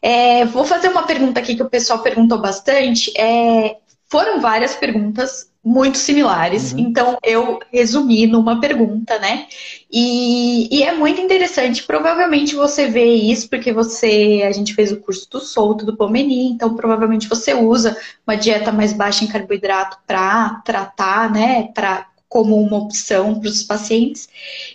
[0.00, 3.12] É, vou fazer uma pergunta aqui que o pessoal perguntou bastante.
[3.20, 6.72] É, foram várias perguntas muito similares.
[6.72, 6.80] Uhum.
[6.80, 9.46] Então, eu resumi numa pergunta, né?
[9.90, 11.84] E, e, é muito interessante.
[11.84, 14.44] Provavelmente você vê isso porque você.
[14.46, 17.96] A gente fez o curso do solto do Pomeni, então provavelmente você usa
[18.26, 21.68] uma dieta mais baixa em carboidrato para tratar, né?
[21.74, 24.28] Para como uma opção para os pacientes?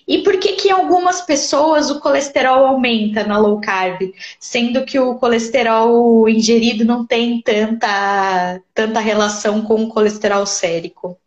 [0.08, 4.98] E por que que em algumas pessoas o colesterol aumenta na low carb, sendo que
[4.98, 11.20] o colesterol ingerido não tem tanta, tanta relação com o colesterol sérico?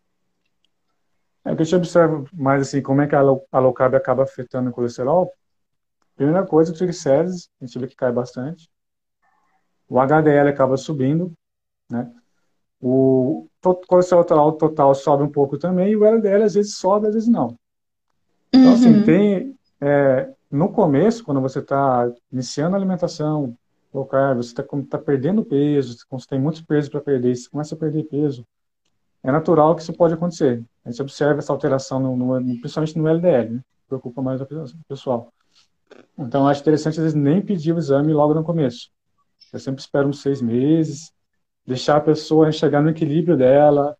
[1.45, 3.71] É, o que a gente observa mais assim, como é que a low, a low
[3.71, 5.31] carb acaba afetando o colesterol?
[6.15, 8.67] Primeira coisa, o triglicérides, a gente vê que cai bastante.
[9.87, 11.31] O HDL acaba subindo,
[11.87, 12.11] né?
[12.81, 13.47] O
[13.87, 17.57] colesterol total sobe um pouco também e o LDL às vezes sobe, às vezes não.
[18.53, 18.95] Então, assim, uhum.
[18.95, 19.55] assim, tem.
[19.81, 23.57] É, no começo, quando você está iniciando a alimentação
[23.93, 27.75] low carb, você está tá perdendo peso, você tem muito peso para perder, você começa
[27.75, 28.45] a perder peso,
[29.23, 30.63] é natural que isso pode acontecer.
[30.83, 33.61] A gente observa essa alteração, no, no, principalmente no LDL, né?
[33.87, 34.47] Preocupa mais o
[34.87, 35.31] pessoal.
[36.17, 38.89] Então, acho interessante, às vezes, nem pedir o exame logo no começo.
[39.51, 41.13] Eu sempre espero uns seis meses,
[41.65, 43.97] deixar a pessoa chegar no equilíbrio dela,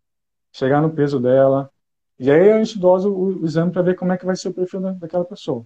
[0.52, 1.70] chegar no peso dela.
[2.18, 4.48] E aí a gente dosa o, o exame para ver como é que vai ser
[4.48, 5.64] o perfil da, daquela pessoa.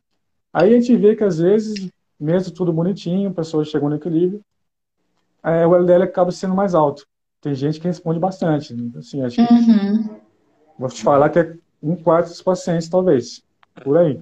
[0.53, 4.41] Aí a gente vê que às vezes, mesmo tudo bonitinho, a pessoa chegou no equilíbrio,
[5.43, 7.07] é, o LDL acaba sendo mais alto.
[7.41, 8.75] tem gente que responde bastante.
[8.97, 10.21] Assim, acho que, uhum.
[10.79, 13.43] Vou te falar que é um quarto dos pacientes, talvez,
[13.83, 14.21] por aí.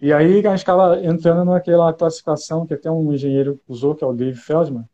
[0.00, 4.06] E aí a gente acaba entrando naquela classificação que até um engenheiro usou, que é
[4.06, 4.88] o Dave Feldman,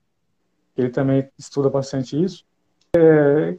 [0.76, 2.44] ele também estuda bastante isso.
[2.94, 3.56] É,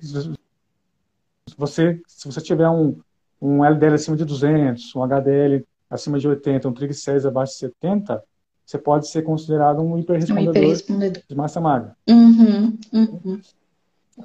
[1.57, 2.99] você, se você tiver um,
[3.41, 8.23] um LDL acima de 200, um HDL acima de 80, um triglicérides abaixo de 70,
[8.65, 11.23] você pode ser considerado um hiperrespondedor, um hiperrespondedor.
[11.27, 11.95] de massa magra.
[12.09, 13.39] Uhum, uhum.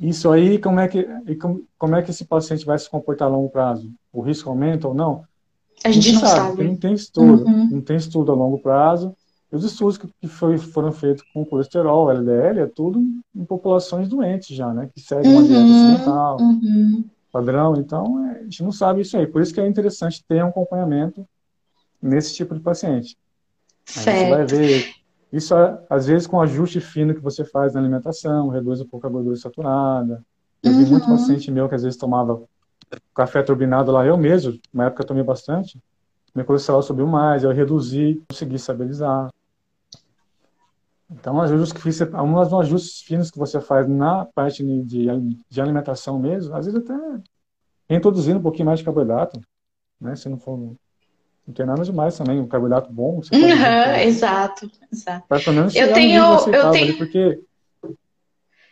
[0.01, 1.07] Isso aí, como é, que,
[1.79, 3.93] como é que esse paciente vai se comportar a longo prazo?
[4.13, 5.25] O risco aumenta ou não?
[5.85, 6.51] A gente não sabe.
[6.51, 6.65] sabe.
[6.65, 7.45] Não tem estudo.
[7.45, 7.69] Uhum.
[7.71, 9.15] Não tem estudo a longo prazo.
[9.53, 13.01] Os estudos que foi, foram feitos com colesterol, LDL, é tudo
[13.37, 14.89] em populações doentes já, né?
[14.95, 15.91] Que seguem uma dieta uhum.
[15.91, 17.05] ocidental, uhum.
[17.31, 17.75] padrão.
[17.77, 19.27] Então, é, a gente não sabe isso aí.
[19.27, 21.27] Por isso que é interessante ter um acompanhamento
[22.01, 23.19] nesse tipo de paciente.
[23.85, 24.09] Certo.
[24.09, 24.95] Aí você vai ver.
[25.31, 25.55] Isso,
[25.89, 29.37] às vezes, com ajuste fino que você faz na alimentação, reduz um pouco a gordura
[29.37, 30.25] saturada.
[30.63, 31.17] Eu vi muito uhum.
[31.17, 32.43] paciente meu que às vezes tomava
[33.15, 35.79] café turbinado lá, eu mesmo, na época eu tomei bastante.
[36.35, 39.29] Meu colesterol subiu mais, eu reduzi, consegui estabilizar.
[41.13, 45.07] Então, ajustes que fiz, alguns ajustes finos que você faz na parte de,
[45.49, 46.95] de alimentação mesmo, às vezes até
[47.91, 49.41] introduzindo um pouquinho mais de carboidrato,
[50.01, 50.17] né?
[50.17, 50.77] Se não for
[51.47, 53.21] não tem nada demais também, um carboidrato bom.
[53.21, 55.27] Você uhum, exato, exato.
[55.29, 57.41] pelo menos eu tenho, eu tenho, ali, porque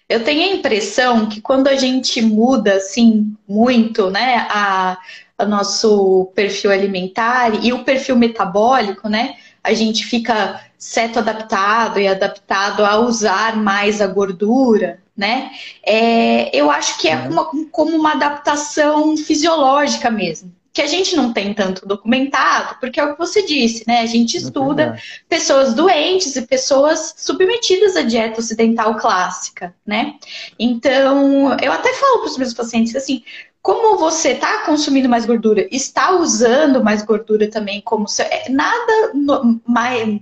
[0.08, 4.98] eu tenho a impressão que quando a gente muda assim muito, né, a,
[5.36, 12.08] a nosso perfil alimentar e o perfil metabólico, né, a gente fica seto adaptado e
[12.08, 15.50] adaptado a usar mais a gordura, né?
[15.84, 17.30] É, eu acho que é uhum.
[17.30, 20.50] uma, como uma adaptação fisiológica mesmo.
[20.72, 24.00] Que a gente não tem tanto documentado, porque é o que você disse, né?
[24.00, 24.96] A gente estuda
[25.28, 30.14] pessoas doentes e pessoas submetidas à dieta ocidental clássica, né?
[30.58, 33.24] Então, eu até falo para os meus pacientes assim:
[33.62, 39.12] como você está consumindo mais gordura, está usando mais gordura também, como se, é, nada
[39.14, 40.20] no, mais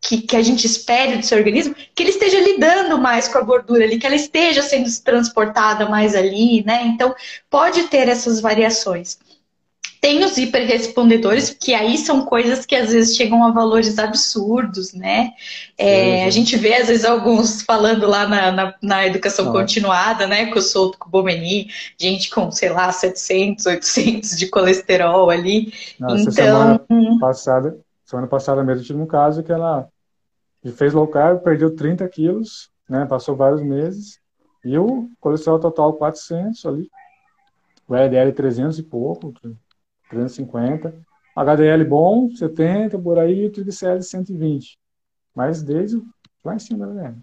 [0.00, 3.42] que, que, a gente espere do seu organismo, que ele esteja lidando mais com a
[3.42, 6.82] gordura ali, que ela esteja sendo transportada mais ali, né?
[6.86, 7.14] Então,
[7.48, 9.18] pode ter essas variações.
[10.02, 15.30] Tem os hiperrespondedores, que aí são coisas que às vezes chegam a valores absurdos, né?
[15.78, 20.46] É, a gente vê, às vezes, alguns falando lá na, na, na educação continuada, né?
[20.46, 25.72] Com o solto com o Bomeni, gente com, sei lá, 700, 800 de colesterol ali.
[26.00, 26.32] Nossa, então.
[26.32, 26.80] Semana
[27.20, 29.88] passada, semana passada mesmo, tive um caso que ela
[30.74, 33.06] fez low carb, perdeu 30 quilos, né?
[33.06, 34.18] Passou vários meses.
[34.64, 36.90] E o colesterol total 400 ali.
[37.86, 39.32] O LDL 300 e pouco,
[40.12, 40.94] 350.
[41.34, 44.78] HDL bom, 70, por aí, e triglicérides 120.
[45.34, 46.02] Mas desde
[46.44, 47.14] lá em cima, né?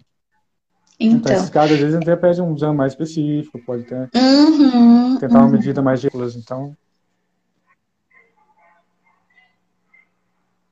[0.98, 5.16] Então, então esses casos, às vezes, até pede um exame mais específico, pode ter, uhum,
[5.18, 5.46] tentar uhum.
[5.46, 6.76] uma medida mais de então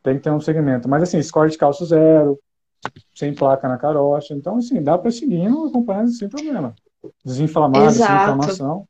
[0.03, 0.89] tem que ter um segmento.
[0.89, 2.39] Mas assim, score de cálcio zero,
[3.15, 6.75] sem placa na carocha, então assim, dá para seguir acompanhando sem problema.
[7.25, 8.87] Desinflamar, desinflamação.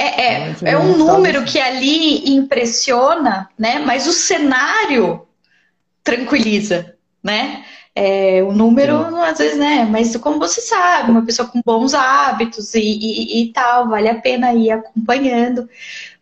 [0.00, 3.80] É, é, é um número que ali impressiona, né?
[3.80, 5.26] Mas o cenário
[6.04, 7.64] tranquiliza, né?
[7.96, 9.20] É, o número, Sim.
[9.22, 9.88] às vezes, né?
[9.90, 14.14] Mas como você sabe, uma pessoa com bons hábitos e, e, e, tal, vale a
[14.14, 15.68] pena ir acompanhando.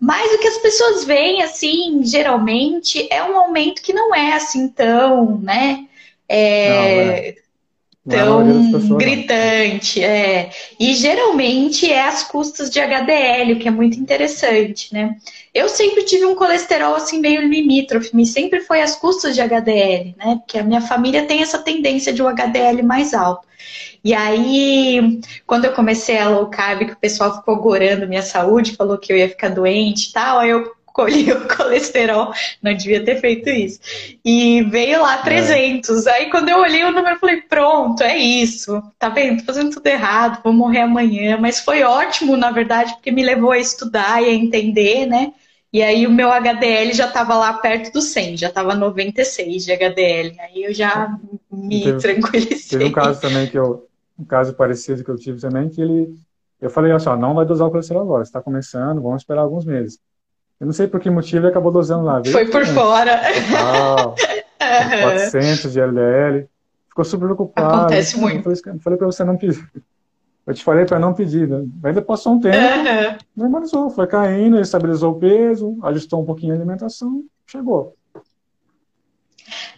[0.00, 4.68] Mas o que as pessoas veem, assim, geralmente, é um aumento que não é assim
[4.68, 5.84] tão, né?
[6.26, 7.34] É, não, é
[8.08, 10.50] tão pessoas, gritante, é.
[10.78, 15.16] E geralmente é às custas de HDL, o que é muito interessante, né?
[15.52, 20.14] Eu sempre tive um colesterol assim meio limítrofe, me sempre foi às custas de HDL,
[20.16, 20.36] né?
[20.36, 23.46] Porque a minha família tem essa tendência de um HDL mais alto.
[24.04, 28.76] E aí, quando eu comecei a low carb, que o pessoal ficou gorando minha saúde,
[28.76, 32.32] falou que eu ia ficar doente e tal, aí eu colhi o colesterol,
[32.62, 33.78] não devia ter feito isso.
[34.24, 36.06] E veio lá 300.
[36.06, 36.12] É.
[36.12, 38.82] Aí quando eu olhei o número, eu falei, pronto, é isso.
[38.98, 39.40] Tá vendo?
[39.40, 41.36] Tô fazendo tudo errado, vou morrer amanhã.
[41.38, 45.32] Mas foi ótimo, na verdade, porque me levou a estudar e a entender, né?
[45.72, 49.72] E aí o meu HDL já estava lá perto do 100, já estava 96 de
[49.72, 50.34] HDL.
[50.40, 51.18] Aí eu já
[51.52, 52.78] me teve, tranquilicei.
[52.78, 53.86] Teve um caso também que eu,
[54.18, 56.16] um caso parecido que eu tive também, que ele,
[56.60, 59.66] eu falei, olha só, não vai dosar o colesterol agora, está começando, vamos esperar alguns
[59.66, 59.98] meses.
[60.60, 62.22] Eu não sei por que motivo ele acabou dosando lá.
[62.24, 63.20] Foi por fora.
[63.50, 64.14] Total,
[64.58, 66.48] 400 de LDL.
[66.88, 67.74] Ficou super preocupado.
[67.74, 68.50] Acontece muito.
[68.50, 69.70] Eu falei, falei para você não pedir.
[70.46, 71.46] Eu te falei para não pedir.
[71.46, 71.66] Né?
[71.84, 73.18] Ainda passou um tempo, uhum.
[73.36, 73.90] normalizou.
[73.90, 77.94] Foi caindo, estabilizou o peso, ajustou um pouquinho a alimentação, chegou.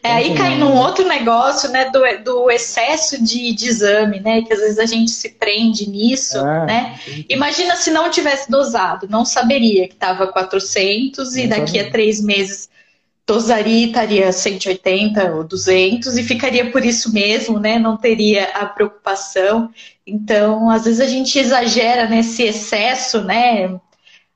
[0.03, 4.53] É, aí cai num outro negócio, né, do, do excesso de, de exame, né, que
[4.53, 7.01] às vezes a gente se prende nisso, é, né.
[7.29, 12.69] Imagina se não tivesse dosado, não saberia que estava 400 e daqui a três meses
[13.27, 19.71] dosaria estaria 180 ou 200 e ficaria por isso mesmo, né, não teria a preocupação.
[20.07, 23.79] Então, às vezes a gente exagera nesse excesso, né,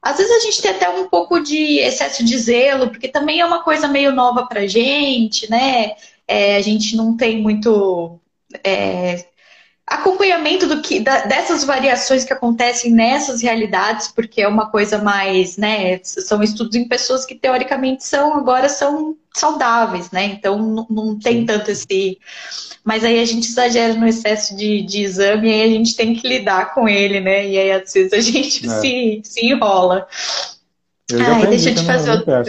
[0.03, 3.47] às vezes a gente tem até um pouco de excesso de zelo, porque também é
[3.47, 5.93] uma coisa meio nova pra gente, né?
[6.27, 8.19] É, a gente não tem muito
[8.65, 9.25] é,
[9.87, 15.57] acompanhamento do que da, dessas variações que acontecem nessas realidades, porque é uma coisa mais,
[15.57, 16.01] né?
[16.03, 20.25] São estudos em pessoas que teoricamente são agora são saudáveis, né?
[20.25, 22.19] Então não, não tem tanto esse
[22.85, 26.15] mas aí a gente exagera no excesso de, de exame e aí a gente tem
[26.15, 27.47] que lidar com ele, né?
[27.47, 28.69] E aí às vezes a gente é.
[28.81, 30.07] se, se enrola.
[31.11, 32.43] Eu Ai, deixa eu te fazer outra.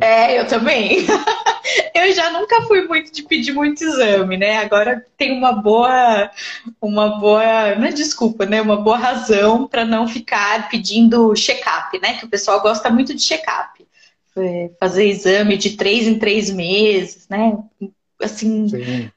[0.00, 1.06] É, eu também.
[1.94, 4.58] eu já nunca fui muito de pedir muito exame, né?
[4.58, 6.30] Agora tem uma boa,
[6.80, 8.62] uma boa, não é desculpa, né?
[8.62, 12.14] Uma boa razão para não ficar pedindo check-up, né?
[12.14, 13.86] Que o pessoal gosta muito de check-up.
[14.36, 17.58] É, fazer exame de três em três meses, né?
[18.22, 19.10] Assim, Sim.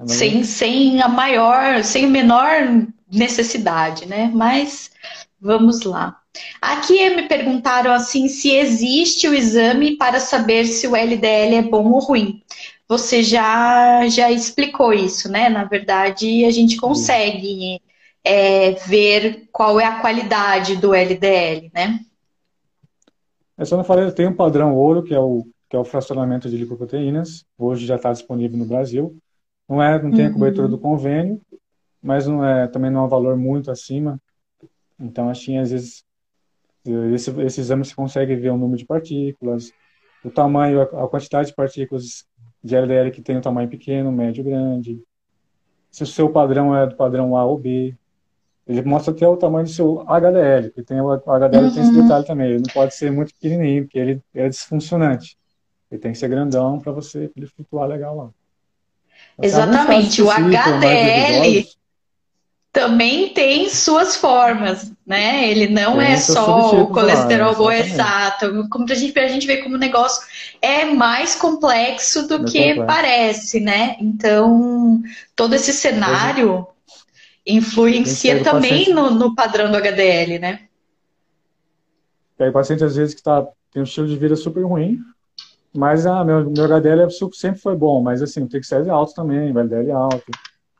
[0.00, 4.30] É sem, sem a maior, sem a menor necessidade, né?
[4.32, 4.90] Mas
[5.40, 6.16] vamos lá.
[6.60, 11.90] Aqui me perguntaram assim se existe o exame para saber se o LDL é bom
[11.90, 12.42] ou ruim.
[12.88, 15.48] Você já já explicou isso, né?
[15.48, 17.80] Na verdade, a gente consegue
[18.24, 22.00] é, ver qual é a qualidade do LDL, né?
[23.58, 26.50] É só não falei, tem um padrão ouro que é o que é o fracionamento
[26.50, 27.44] de lipoproteínas.
[27.56, 29.16] Hoje já está disponível no Brasil.
[29.70, 30.72] Não é, não tem a cobertura uhum.
[30.72, 31.40] do convênio,
[32.02, 34.20] mas não é, também não é um valor muito acima.
[34.98, 36.04] Então, assim, às vezes,
[37.14, 39.70] esse, esse exame você consegue ver o número de partículas,
[40.24, 42.26] o tamanho, a, a quantidade de partículas
[42.64, 45.00] de LDL que tem um tamanho pequeno, médio, grande.
[45.88, 47.96] Se o seu padrão é do padrão A ou B.
[48.66, 51.74] Ele mostra até o tamanho do seu HDL, que tem o HDL uhum.
[51.74, 52.02] tem esse uhum.
[52.02, 52.50] detalhe também.
[52.50, 55.38] Ele não pode ser muito pequenininho, porque ele é disfuncionante.
[55.90, 58.30] Ele tem que ser grandão para você ele flutuar legal lá.
[59.42, 60.22] Exatamente.
[60.22, 61.66] O HDL
[62.72, 65.48] também tem suas formas, né?
[65.48, 68.68] Ele não tem é só o colesterol bom exato.
[68.70, 70.22] Como a gente, a gente vê como o negócio
[70.62, 72.86] é mais complexo do que complexo.
[72.86, 73.96] parece, né?
[73.98, 75.02] Então,
[75.34, 76.66] todo esse cenário
[77.44, 80.60] influencia também no, no, padrão do HDL, né?
[82.38, 84.98] Pega paciente, às vezes, que tá, tem um estilo de vida super ruim,
[85.74, 89.14] mas ah, meu, meu HDL é sempre foi bom, mas assim, o triglicérides é alto
[89.14, 90.30] também, o LDL é alto.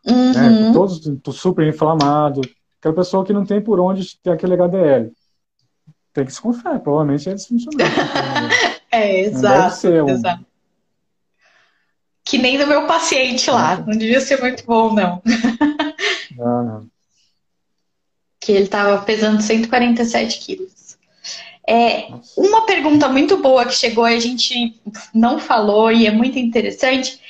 [0.07, 0.32] Uhum.
[0.32, 0.72] Né?
[0.72, 1.01] Todos
[1.38, 2.41] super inflamado.
[2.78, 5.12] Aquela pessoa que não tem por onde ter aquele HDL.
[6.12, 7.86] Tem que se confiar, provavelmente é disfuncional.
[8.91, 10.09] é, exato, um...
[10.09, 10.47] exato.
[12.24, 13.76] Que nem do meu paciente lá.
[13.76, 15.22] Não devia ser muito bom, não.
[16.36, 16.86] não, não.
[18.41, 20.80] Que ele tava pesando 147 quilos.
[21.72, 24.74] É, uma pergunta muito boa que chegou e a gente
[25.14, 27.20] não falou e é muito interessante.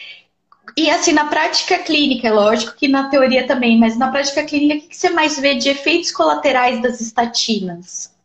[0.74, 4.86] E assim, na prática clínica, é lógico que na teoria também, mas na prática clínica,
[4.86, 8.16] o que você mais vê de efeitos colaterais das estatinas?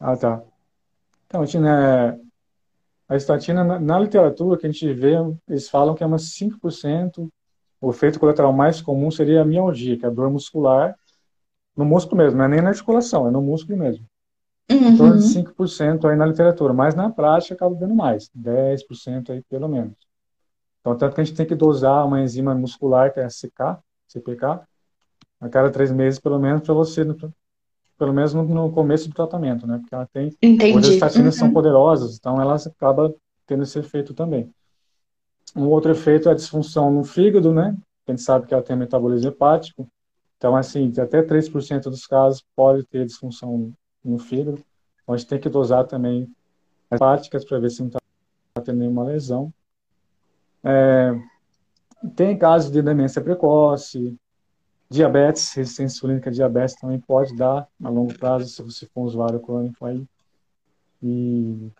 [0.00, 0.42] Ah, tá.
[1.28, 2.18] Então, né,
[3.08, 5.14] a estatina, na, na, literatura que a gente vê,
[5.48, 7.28] eles falam que é umas 5%.
[7.80, 10.96] O efeito colateral mais comum seria a mialgia, que é a dor muscular,
[11.76, 14.04] no músculo mesmo, não é nem na articulação, é no músculo mesmo.
[14.70, 14.88] Uhum.
[14.88, 19.42] Em torno de 5% aí na literatura, mas na prática acaba dando mais, 10% aí
[19.48, 19.94] pelo menos.
[20.80, 23.82] Então, tanto que a gente tem que dosar uma enzima muscular, que é a CK,
[24.08, 24.60] CPK,
[25.40, 27.04] a cada três meses, pelo menos, para você,
[27.98, 29.78] pelo menos no, começo do tratamento, né?
[29.78, 30.34] Porque ela tem.
[30.40, 30.78] Entendi.
[30.78, 31.40] As estatinas uhum.
[31.40, 33.12] são poderosas, então elas acabam
[33.46, 34.50] tendo esse efeito também.
[35.56, 37.76] Um outro efeito é a disfunção no fígado, né?
[38.06, 39.88] A gente sabe que ela tem metabolismo hepático,
[40.40, 44.64] então, assim, até 3% dos casos pode ter disfunção no fígado.
[45.02, 46.34] Então, a gente tem que dosar também
[46.90, 48.00] as hepáticas para ver se não está
[48.64, 49.52] tendo nenhuma lesão.
[50.64, 51.12] É,
[52.16, 54.16] tem casos de demência precoce,
[54.88, 59.40] diabetes, resistência insulínica diabetes também pode dar a longo prazo se você for um usuário
[59.40, 60.02] crônico aí.
[61.02, 61.70] E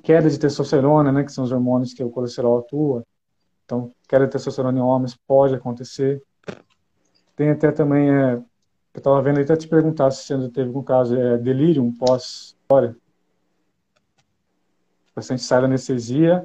[0.00, 3.04] queda de testosterona, né, que são os hormônios que o colesterol atua.
[3.64, 6.22] Então, queda de testosterona em homens pode acontecer.
[7.40, 8.44] Tem até também, é, eu
[8.98, 12.94] estava vendo até te perguntar se você teve algum caso, é, delírio pós-história.
[15.10, 16.44] O paciente sai da anestesia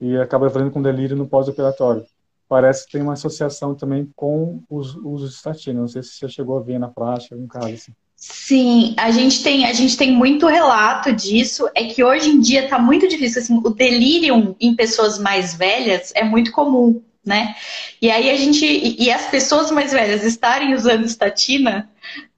[0.00, 2.04] e acaba fazendo com delírio no pós-operatório.
[2.48, 5.82] Parece que tem uma associação também com os usos de estatina.
[5.82, 7.92] Não sei se você chegou a ver na prática algum caso assim.
[8.16, 11.70] Sim, a gente tem a gente tem muito relato disso.
[11.76, 13.40] É que hoje em dia está muito difícil.
[13.40, 17.54] Assim, o delírio em pessoas mais velhas é muito comum, né?
[18.00, 21.88] E aí a gente e, e as pessoas mais velhas estarem usando estatina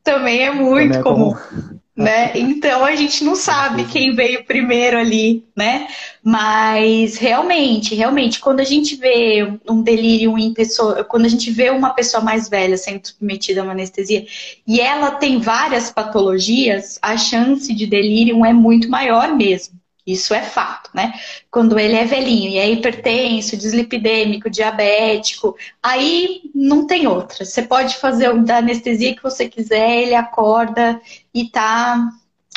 [0.02, 1.34] também é muito também é comum.
[1.34, 2.32] comum né?
[2.34, 5.88] Então a gente não sabe quem veio primeiro ali, né?
[6.22, 11.70] Mas realmente, realmente, quando a gente vê um delírio em pessoa, quando a gente vê
[11.70, 14.26] uma pessoa mais velha sendo submetida a uma anestesia
[14.66, 19.74] e ela tem várias patologias, a chance de delírio é muito maior mesmo.
[20.06, 21.12] Isso é fato, né?
[21.50, 27.44] Quando ele é velhinho e é hipertenso, dislipidêmico, diabético, aí não tem outra.
[27.44, 31.00] Você pode fazer da anestesia que você quiser, ele acorda
[31.34, 32.08] e tá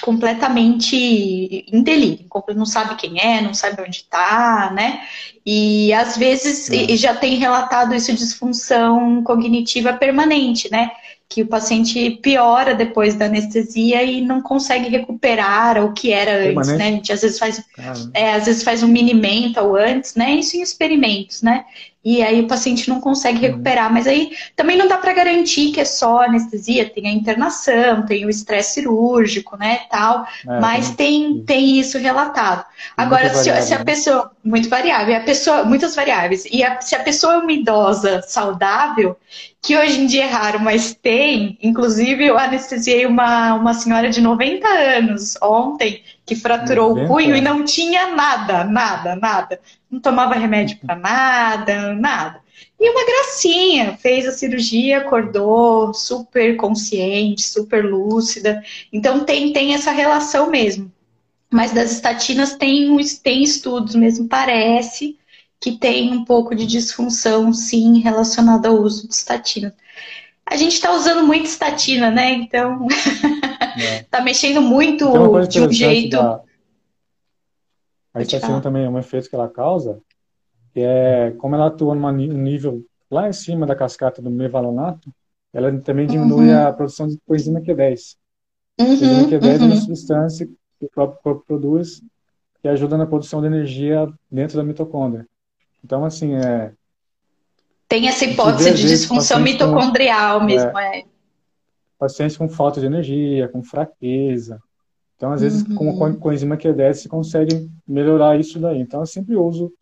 [0.01, 2.25] completamente em delírio,
[2.55, 5.01] não sabe quem é, não sabe onde está, né?
[5.45, 6.95] E às vezes é.
[6.95, 10.91] já tem relatado isso disfunção cognitiva permanente, né?
[11.29, 16.69] Que o paciente piora depois da anestesia e não consegue recuperar o que era antes,
[16.69, 16.87] né?
[16.87, 17.63] A gente às vezes faz,
[18.15, 20.31] é, às vezes faz um mini mental antes, né?
[20.31, 21.65] Isso em experimentos, né?
[22.03, 23.51] E aí o paciente não consegue uhum.
[23.51, 28.05] recuperar, mas aí também não dá para garantir que é só anestesia, tem a internação,
[28.05, 32.65] tem o estresse cirúrgico, né, tal, é, mas tem, tem isso relatado.
[32.95, 33.83] Agora, se, se, a né?
[33.83, 38.21] pessoa, muito variável, a pessoa, muitas variáveis, e a, se a pessoa é uma idosa
[38.21, 39.17] saudável,
[39.61, 41.57] que hoje em dia é raro, mas tem.
[41.61, 47.05] Inclusive, eu anestesiei uma, uma senhora de 90 anos ontem, que fraturou 90?
[47.05, 49.59] o punho e não tinha nada, nada, nada.
[49.89, 52.39] Não tomava remédio para nada, nada.
[52.79, 58.61] E uma gracinha, fez a cirurgia, acordou super consciente, super lúcida.
[58.93, 60.91] Então tem, tem essa relação mesmo.
[61.51, 65.17] Mas das estatinas tem, tem estudos mesmo, parece,
[65.59, 69.75] que tem um pouco de disfunção, sim, relacionada ao uso de estatina.
[70.49, 72.31] A gente está usando muito estatina, né?
[72.31, 72.87] Então,
[73.79, 74.03] é.
[74.09, 75.05] tá mexendo muito
[75.47, 76.17] de um jeito.
[76.17, 76.41] Da...
[78.13, 80.01] A estatina também é um efeito que ela causa,
[80.73, 85.13] que é como ela atua num nível lá em cima da cascata do mevalonato,
[85.53, 86.67] ela também diminui uhum.
[86.67, 88.15] a produção de coenzima Q10.
[88.79, 89.49] Uhum, coenzima Q10 uhum.
[89.49, 89.81] é uma uhum.
[89.81, 92.01] substância que o próprio corpo produz
[92.61, 95.25] que ajuda na produção de energia dentro da mitocôndria.
[95.83, 96.73] Então, assim, é.
[97.89, 100.99] Tem essa hipótese de disfunção mitocondrial com, mesmo, é.
[100.99, 101.03] é.
[101.97, 104.61] Pacientes com falta de energia, com fraqueza.
[105.17, 105.97] Então, às vezes, uhum.
[105.97, 108.79] com, com enzima Q10, você consegue melhorar isso daí.
[108.79, 109.73] Então, eu sempre uso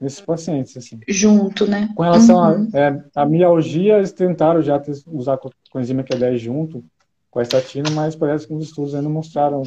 [0.00, 1.00] nesses pacientes, assim.
[1.08, 1.90] Junto, né?
[1.94, 2.70] Com relação uhum.
[2.72, 6.84] a, é, a mialgia, eles tentaram já ter, usar com, com enzima Q10 junto
[7.30, 9.62] com a estatina, mas parece que os estudos ainda não mostraram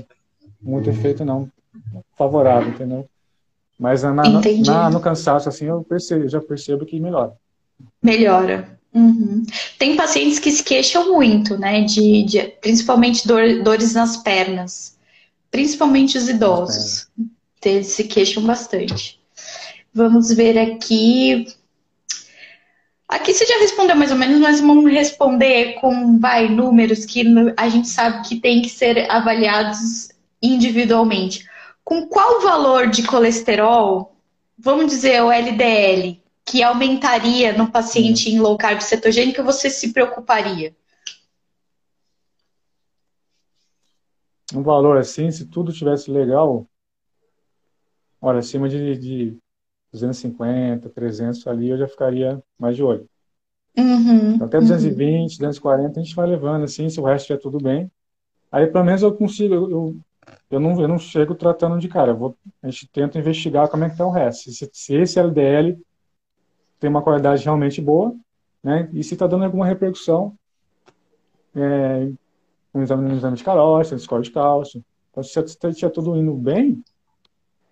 [0.61, 1.49] muito efeito, não,
[2.17, 3.07] favorável, entendeu?
[3.77, 7.33] Mas na, na, no cansaço, assim, eu percebo, já percebo que melhora.
[8.01, 8.79] Melhora.
[8.93, 9.45] Uhum.
[9.77, 11.81] Tem pacientes que se queixam muito, né?
[11.81, 14.97] De, de principalmente dor, dores nas pernas.
[15.49, 17.07] Principalmente os idosos.
[17.63, 19.19] Eles se queixam bastante.
[19.93, 21.47] Vamos ver aqui.
[23.07, 27.25] Aqui você já respondeu mais ou menos, mas vamos responder com vai, números que
[27.57, 30.09] a gente sabe que tem que ser avaliados
[30.41, 31.45] individualmente
[31.91, 34.15] com qual valor de colesterol,
[34.57, 40.75] vamos dizer o LDL, que aumentaria no paciente em low carb cetogênica, você se preocuparia?
[44.53, 46.67] Um valor assim, se tudo tivesse legal,
[48.21, 49.37] olha, acima de, de
[49.91, 53.09] 250, 300 ali, eu já ficaria mais de olho.
[53.77, 55.37] Uhum, então, até 220, uhum.
[55.37, 57.89] 240 a gente vai levando assim, se o resto estiver tudo bem.
[58.51, 59.95] Aí pelo menos eu consigo, eu,
[60.49, 62.13] eu não, eu não chego tratando de cara.
[62.13, 64.51] Vou, a gente tenta investigar como é que está o resto.
[64.51, 65.81] Se, se, esse LDL
[66.81, 68.13] tem uma qualidade realmente boa,
[68.63, 68.89] né?
[68.91, 70.33] E se está dando alguma repercussão
[71.55, 72.11] é,
[72.73, 74.83] no exame, exame de carótida, no score de cálcio.
[75.11, 76.83] Então, se estiver tudo indo bem,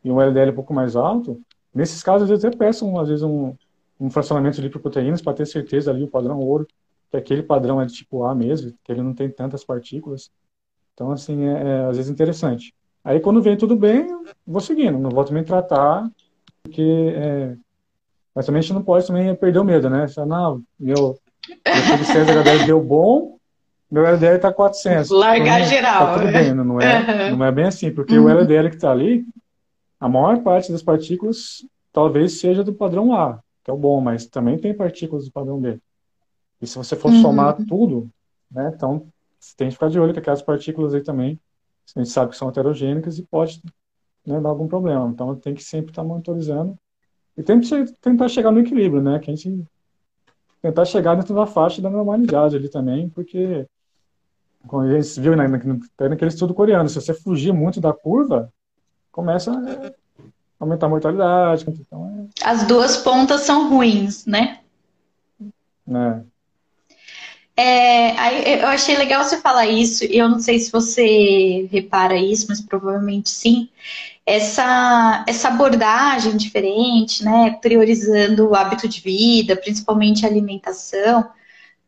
[0.03, 1.41] e um LDL um pouco mais alto,
[1.74, 3.55] nesses casos, eu até peço, um, às vezes, um,
[3.99, 6.68] um fracionamento de lipoproteínas para ter certeza ali o padrão ouro,
[7.10, 10.32] que aquele padrão é de tipo A mesmo, que ele não tem tantas partículas.
[10.93, 12.76] Então, assim, é, é, às vezes interessante.
[13.03, 14.07] Aí, quando vem tudo bem,
[14.45, 16.07] vou seguindo, não vou também tratar,
[16.62, 17.14] porque.
[17.16, 17.57] É...
[18.39, 20.07] Mas também a gente não pode também perder o medo, né?
[20.07, 21.19] Você, não, meu,
[21.65, 23.37] meu César HDL deu bom,
[23.91, 25.09] meu LDL está 400.
[25.09, 26.05] Largar então, geral.
[26.05, 26.31] Tá tudo né?
[26.31, 27.35] bem, não é, uhum.
[27.35, 28.27] não é bem assim, porque uhum.
[28.27, 29.25] o LDL que está ali,
[29.99, 34.25] a maior parte das partículas talvez seja do padrão A, que é o bom, mas
[34.25, 35.77] também tem partículas do padrão B.
[36.61, 37.21] E se você for uhum.
[37.21, 38.09] somar tudo,
[38.49, 39.05] né, então
[39.37, 41.37] você tem que ficar de olho que aquelas partículas aí também,
[41.93, 43.61] a gente sabe que são heterogênicas e pode
[44.25, 45.09] né, dar algum problema.
[45.09, 46.79] Então tem que sempre estar monitorizando
[47.39, 49.17] e tem que tentar chegar no equilíbrio, né?
[49.17, 49.65] Que a gente
[50.61, 53.65] tentar chegar dentro da faixa da normalidade ali também, porque
[54.67, 58.51] como a gente viu né, naquele estudo coreano, se você fugir muito da curva,
[59.09, 59.91] começa a
[60.59, 61.65] aumentar a mortalidade.
[61.65, 62.45] Então é...
[62.45, 64.59] As duas pontas são ruins, né?
[65.87, 66.21] né?
[67.55, 72.47] É, eu achei legal você falar isso, e eu não sei se você repara isso,
[72.49, 73.69] mas provavelmente sim.
[74.30, 81.27] Essa, essa abordagem diferente, né, priorizando o hábito de vida, principalmente a alimentação,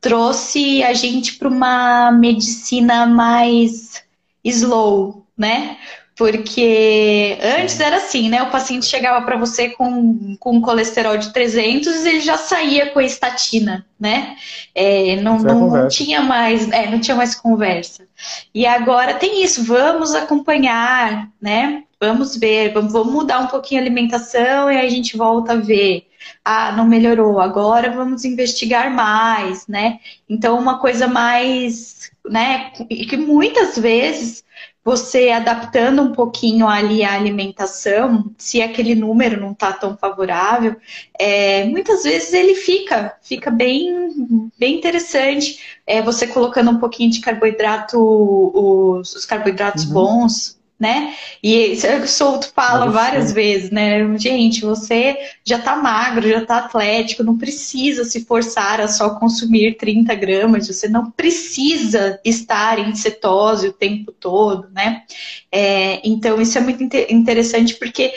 [0.01, 4.03] trouxe a gente para uma medicina mais
[4.43, 5.77] slow, né?
[6.15, 8.43] Porque antes era assim, né?
[8.43, 12.99] O paciente chegava para você com, com colesterol de 300 e ele já saía com
[12.99, 14.35] a estatina, né?
[14.75, 18.07] É, não, não, não, tinha mais, é, não tinha mais conversa.
[18.53, 21.83] E agora tem isso, vamos acompanhar, né?
[22.01, 25.57] Vamos ver, vamos, vamos mudar um pouquinho a alimentação e aí a gente volta a
[25.57, 26.07] ver.
[26.43, 29.99] Ah, não melhorou, agora vamos investigar mais, né?
[30.27, 32.71] Então, uma coisa mais, né?
[32.89, 34.43] Que muitas vezes
[34.83, 40.75] você adaptando um pouquinho ali a alimentação, se aquele número não está tão favorável,
[41.19, 45.59] é, muitas vezes ele fica, fica bem, bem interessante.
[45.85, 49.93] É, você colocando um pouquinho de carboidrato, os, os carboidratos uhum.
[49.93, 51.13] bons, né?
[51.43, 54.17] E o Souto fala várias vezes, né?
[54.17, 55.15] Gente, você
[55.45, 60.67] já tá magro, já tá atlético, não precisa se forçar a só consumir 30 gramas,
[60.67, 65.03] você não precisa estar em cetose o tempo todo, né?
[65.51, 68.11] É, então, isso é muito interessante porque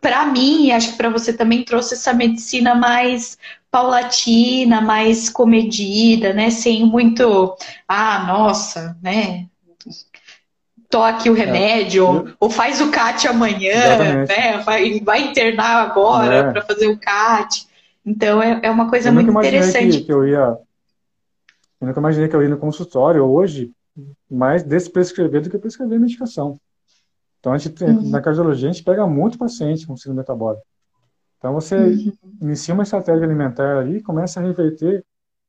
[0.00, 3.36] para mim, e acho que para você também trouxe essa medicina mais
[3.70, 6.50] paulatina, mais comedida, né?
[6.50, 7.56] Sem muito,
[7.88, 9.46] ah, nossa, né?
[10.88, 12.06] Toque o remédio, é.
[12.06, 14.58] ou, ou, faz o CAT amanhã, né?
[14.64, 16.52] Vai, vai internar agora é.
[16.52, 17.66] para fazer o CAT.
[18.04, 19.98] Então é, é uma coisa eu muito interessante.
[19.98, 20.56] Que, que eu ia.
[21.80, 23.70] Eu nunca imaginei que eu ia no consultório hoje
[24.30, 26.58] mais desprescrever do que prescrever medicação.
[27.40, 28.10] Então, a gente, uhum.
[28.10, 30.62] na cardiologia, a gente pega muito paciente com síndrome metabólica.
[31.38, 32.12] Então, você uhum.
[32.42, 35.04] inicia uma estratégia alimentar ali, começa a reverter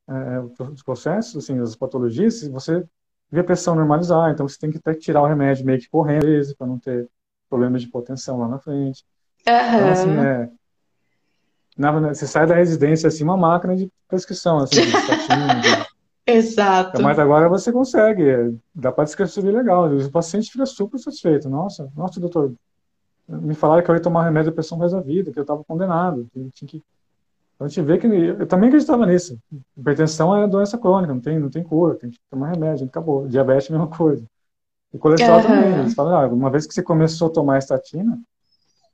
[0.08, 0.40] é,
[0.72, 2.84] os processos, assim, as patologias, você
[3.32, 6.26] vê a pressão normalizar, então você tem que até tirar o remédio meio que correndo,
[6.58, 7.08] para não ter
[7.50, 9.04] problemas de hipotensão lá na frente.
[9.48, 9.54] Uhum.
[9.54, 10.50] Então, assim, é,
[11.78, 15.90] na, você sai da residência assim, uma máquina de prescrição, assim, de estatina, de...
[16.26, 17.02] Exato.
[17.02, 19.92] Mas agora você consegue, é, dá para descrever legal.
[19.92, 21.50] O paciente fica super satisfeito.
[21.50, 22.54] Nossa, nossa, doutor,
[23.28, 25.64] me falaram que eu ia tomar remédio de pressão mais a vida, que eu estava
[25.64, 26.84] condenado, que tinha que
[27.60, 29.38] então a gente vê que eu também acreditava nisso.
[29.78, 33.28] Hipertensão é doença crônica, não tem, não tem cura, tem que tomar remédio, acabou.
[33.28, 34.24] Diabetes é a mesma coisa.
[34.94, 35.44] E colesterol uhum.
[35.44, 35.80] também.
[35.80, 38.18] Eles falam, ah, uma vez que você começou a tomar estatina,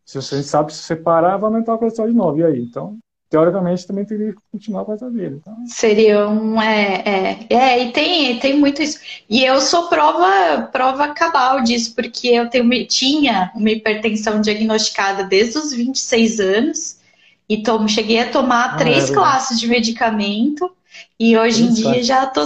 [0.03, 2.39] se você sabe se você parar, vai aumentar o colesterol de novo.
[2.39, 2.59] E aí?
[2.59, 2.97] Então,
[3.29, 5.35] teoricamente, também teria que continuar com essa vida.
[5.39, 5.55] Então...
[5.67, 6.59] Seria um.
[6.59, 8.99] É, é, é, e tem, tem muito isso.
[9.29, 15.59] E eu sou prova, prova cabal disso, porque eu tenho, tinha uma hipertensão diagnosticada desde
[15.59, 17.04] os 26 anos.
[17.47, 20.71] E tomo, cheguei a tomar ah, três é classes de medicamento.
[21.19, 22.43] E hoje em dia já tô,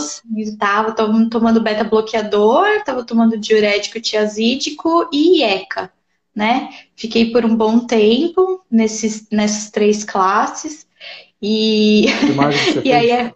[0.58, 0.92] tava
[1.30, 5.92] tomando beta-bloqueador, tava tomando diurético tiazídico e IECA,
[6.36, 6.70] né?
[6.96, 10.86] Fiquei por um bom tempo nesses, nessas três classes.
[11.42, 12.06] E,
[12.84, 13.32] e aí é...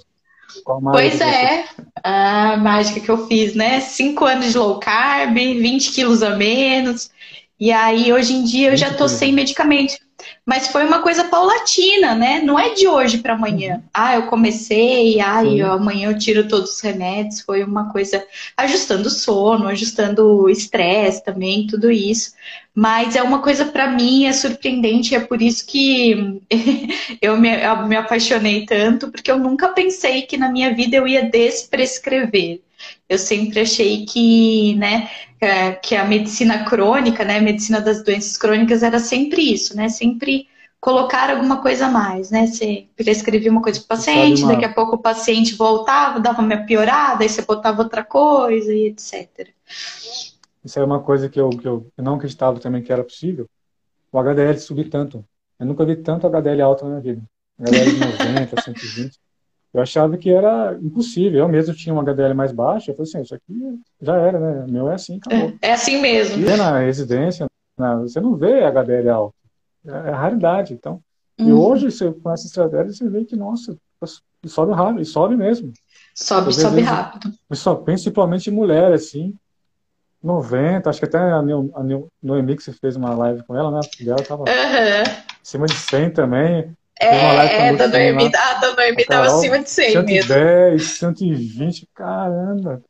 [0.63, 1.65] Pois é,
[2.03, 3.79] a mágica que eu fiz, né?
[3.79, 7.09] Cinco anos de low carb, 20 quilos a menos.
[7.59, 9.95] E aí, hoje em dia, eu já tô sem medicamento.
[10.45, 12.41] Mas foi uma coisa paulatina, né?
[12.41, 13.75] Não é de hoje para amanhã.
[13.75, 13.81] Uhum.
[13.93, 17.39] Ah, eu comecei, ah, eu, amanhã eu tiro todos os remédios.
[17.41, 18.25] Foi uma coisa
[18.57, 22.33] ajustando o sono, ajustando o estresse também, tudo isso.
[22.75, 26.41] Mas é uma coisa para mim é surpreendente, é por isso que
[27.21, 31.07] eu me, eu me apaixonei tanto, porque eu nunca pensei que na minha vida eu
[31.07, 32.61] ia desprescrever.
[33.13, 35.09] Eu sempre achei que, né,
[35.81, 40.47] que a medicina crônica, né, a medicina das doenças crônicas era sempre isso, né, sempre
[40.83, 42.45] colocar alguma coisa a mais, né?
[42.45, 46.57] Você prescrevia uma coisa para o paciente, daqui a pouco o paciente voltava, dava uma
[46.65, 49.47] piorada, aí você botava outra coisa e etc.
[50.61, 53.47] Isso é uma coisa que eu, que eu não acreditava também que era possível.
[54.11, 55.25] O HDL subir tanto.
[55.57, 57.23] Eu nunca vi tanto HDL alto na minha vida.
[57.57, 59.19] HDL de 90, 120.
[59.73, 61.39] Eu achava que era impossível.
[61.39, 62.91] Eu mesmo tinha um HDL mais baixo.
[62.91, 64.65] Eu falei assim, isso aqui já era, né?
[64.67, 65.53] O meu é assim, acabou.
[65.61, 66.39] É, é assim mesmo.
[66.39, 67.47] E na residência,
[67.77, 69.35] na, você não vê HDL alto.
[69.85, 70.73] É, é raridade.
[70.73, 71.01] Então,
[71.39, 71.49] uhum.
[71.49, 73.75] e hoje, você, com essa estratégia, você vê que, nossa,
[74.45, 75.73] sobe rápido, e sobe mesmo.
[76.13, 77.33] Sobe, sobe vezes, rápido.
[77.53, 79.33] Só, principalmente mulher, assim,
[80.21, 81.41] 90, acho que até a,
[82.21, 83.79] Noemi, que você fez uma live com ela, né?
[83.79, 85.23] A dela tava uhum.
[85.41, 86.77] acima de 100 também.
[86.99, 90.79] É, é da Noemi, a da Noemi tava acima de 100 110, mesmo.
[90.79, 92.81] 120, caramba.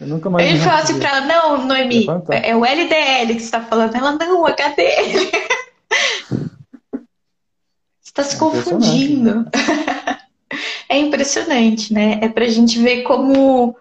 [0.00, 3.40] Eu nunca mais Ele falou assim pra ela, não, Noemi, é, é o LDL que
[3.40, 3.94] você tá falando.
[3.94, 5.30] Ela, não, o HDL.
[8.00, 9.46] você tá se é confundindo.
[10.88, 12.18] é impressionante, né?
[12.22, 13.76] É pra gente ver como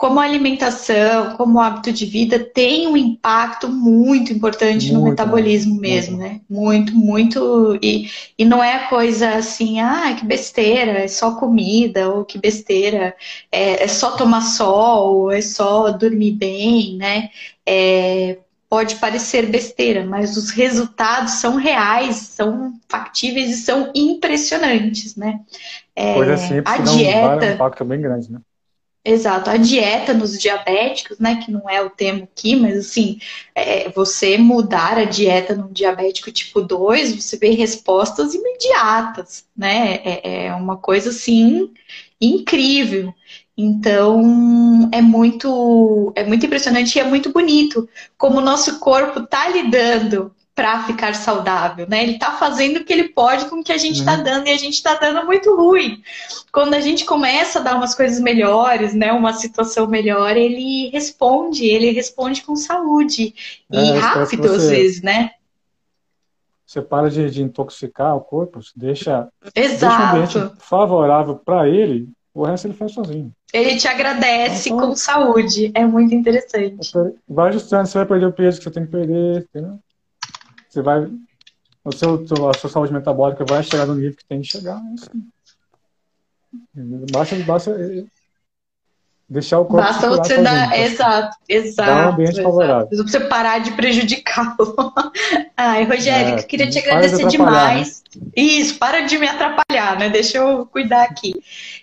[0.00, 5.10] como a alimentação, como o hábito de vida tem um impacto muito importante muito, no
[5.10, 6.32] metabolismo mesmo, muito.
[6.32, 6.40] né?
[6.48, 7.78] Muito, muito.
[7.82, 13.14] E, e não é coisa assim, ah, que besteira, é só comida, ou que besteira,
[13.52, 17.28] é, é só tomar sol, é só dormir bem, né?
[17.66, 18.38] É,
[18.70, 25.40] pode parecer besteira, mas os resultados são reais, são factíveis e são impressionantes, né?
[25.94, 28.40] É, Coisa simples, a dieta, um impacto bem grande, né?
[29.02, 33.18] Exato, a dieta nos diabéticos, né, que não é o termo aqui, mas assim,
[33.54, 40.46] é, você mudar a dieta num diabético tipo 2, você vê respostas imediatas, né, é,
[40.46, 41.72] é uma coisa assim
[42.20, 43.14] incrível.
[43.56, 47.88] Então, é muito, é muito impressionante e é muito bonito
[48.18, 52.02] como o nosso corpo está lidando para ficar saudável, né?
[52.02, 54.22] Ele está fazendo o que ele pode com o que a gente está uhum.
[54.22, 56.02] dando e a gente está dando muito ruim.
[56.52, 59.10] Quando a gente começa a dar umas coisas melhores, né?
[59.10, 63.34] Uma situação melhor, ele responde, ele responde com saúde
[63.72, 65.30] e é, rápido você, às vezes, né?
[66.66, 72.44] Você para de, de intoxicar o corpo, deixa, deixa um ambiente favorável para ele, o
[72.44, 73.32] resto ele faz sozinho.
[73.50, 75.72] Ele te agradece então, com saúde.
[75.74, 76.92] É muito interessante.
[77.26, 79.78] Vai ajustando, você vai perder o peso que você tem que perder, entendeu?
[80.70, 81.10] Você vai.
[81.84, 84.80] O seu, a sua saúde metabólica vai chegar no nível que tem que chegar.
[84.94, 85.28] Assim.
[87.10, 88.04] Basta, basta é,
[89.28, 89.84] deixar o corpo.
[89.84, 90.78] Basta você dar.
[90.78, 91.90] Exato, exato.
[91.90, 92.48] Dar um ambiente exato.
[92.48, 92.88] favorável.
[92.92, 94.92] Você parar de prejudicá-lo.
[95.56, 98.02] Ai, Rogério, é, queria te agradecer de demais.
[98.14, 98.22] Né?
[98.36, 100.08] Isso, para de me atrapalhar, né?
[100.08, 101.32] Deixa eu cuidar aqui.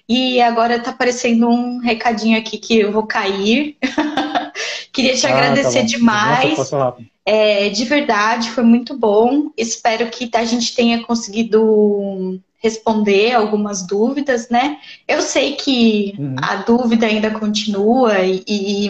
[0.07, 3.77] E agora tá aparecendo um recadinho aqui que eu vou cair.
[4.97, 6.57] queria te ah, agradecer tá demais.
[6.57, 9.51] Nossa, é, de verdade, foi muito bom.
[9.55, 14.77] Espero que a gente tenha conseguido responder algumas dúvidas, né?
[15.07, 16.35] Eu sei que uhum.
[16.41, 18.89] a dúvida ainda continua e, e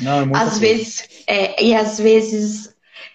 [0.00, 2.74] Não, é às vezes é, e às vezes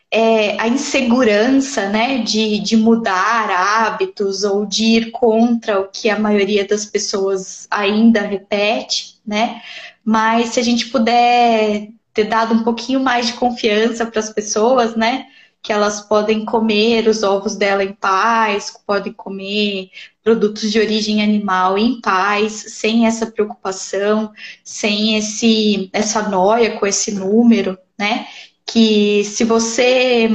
[0.10, 6.18] é, a insegurança, né, de, de mudar hábitos ou de ir contra o que a
[6.18, 9.62] maioria das pessoas ainda repete, né?
[10.04, 14.96] Mas se a gente puder ter dado um pouquinho mais de confiança para as pessoas,
[14.96, 15.28] né?
[15.62, 19.90] Que elas podem comer os ovos dela em paz, podem comer
[20.22, 24.32] produtos de origem animal em paz, sem essa preocupação,
[24.64, 28.28] sem esse essa noia com esse número, né?
[28.66, 30.30] Que se você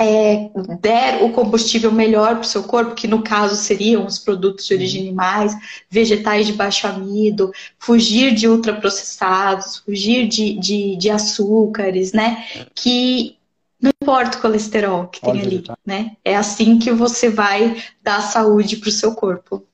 [0.00, 4.66] é, der o combustível melhor para o seu corpo, que no caso seriam os produtos
[4.66, 5.54] de origem animais,
[5.88, 12.44] vegetais de baixo amido, fugir de ultraprocessados, fugir de, de, de açúcares, né?
[12.74, 13.36] Que
[13.80, 16.16] não importa o colesterol que tem ali, né?
[16.24, 19.64] É assim que você vai dar saúde para o seu corpo.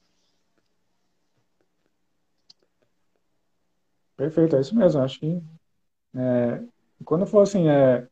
[4.16, 5.00] Perfeito, é isso mesmo.
[5.00, 5.40] Acho que
[6.14, 6.60] é,
[7.04, 8.06] quando eu falo assim, é,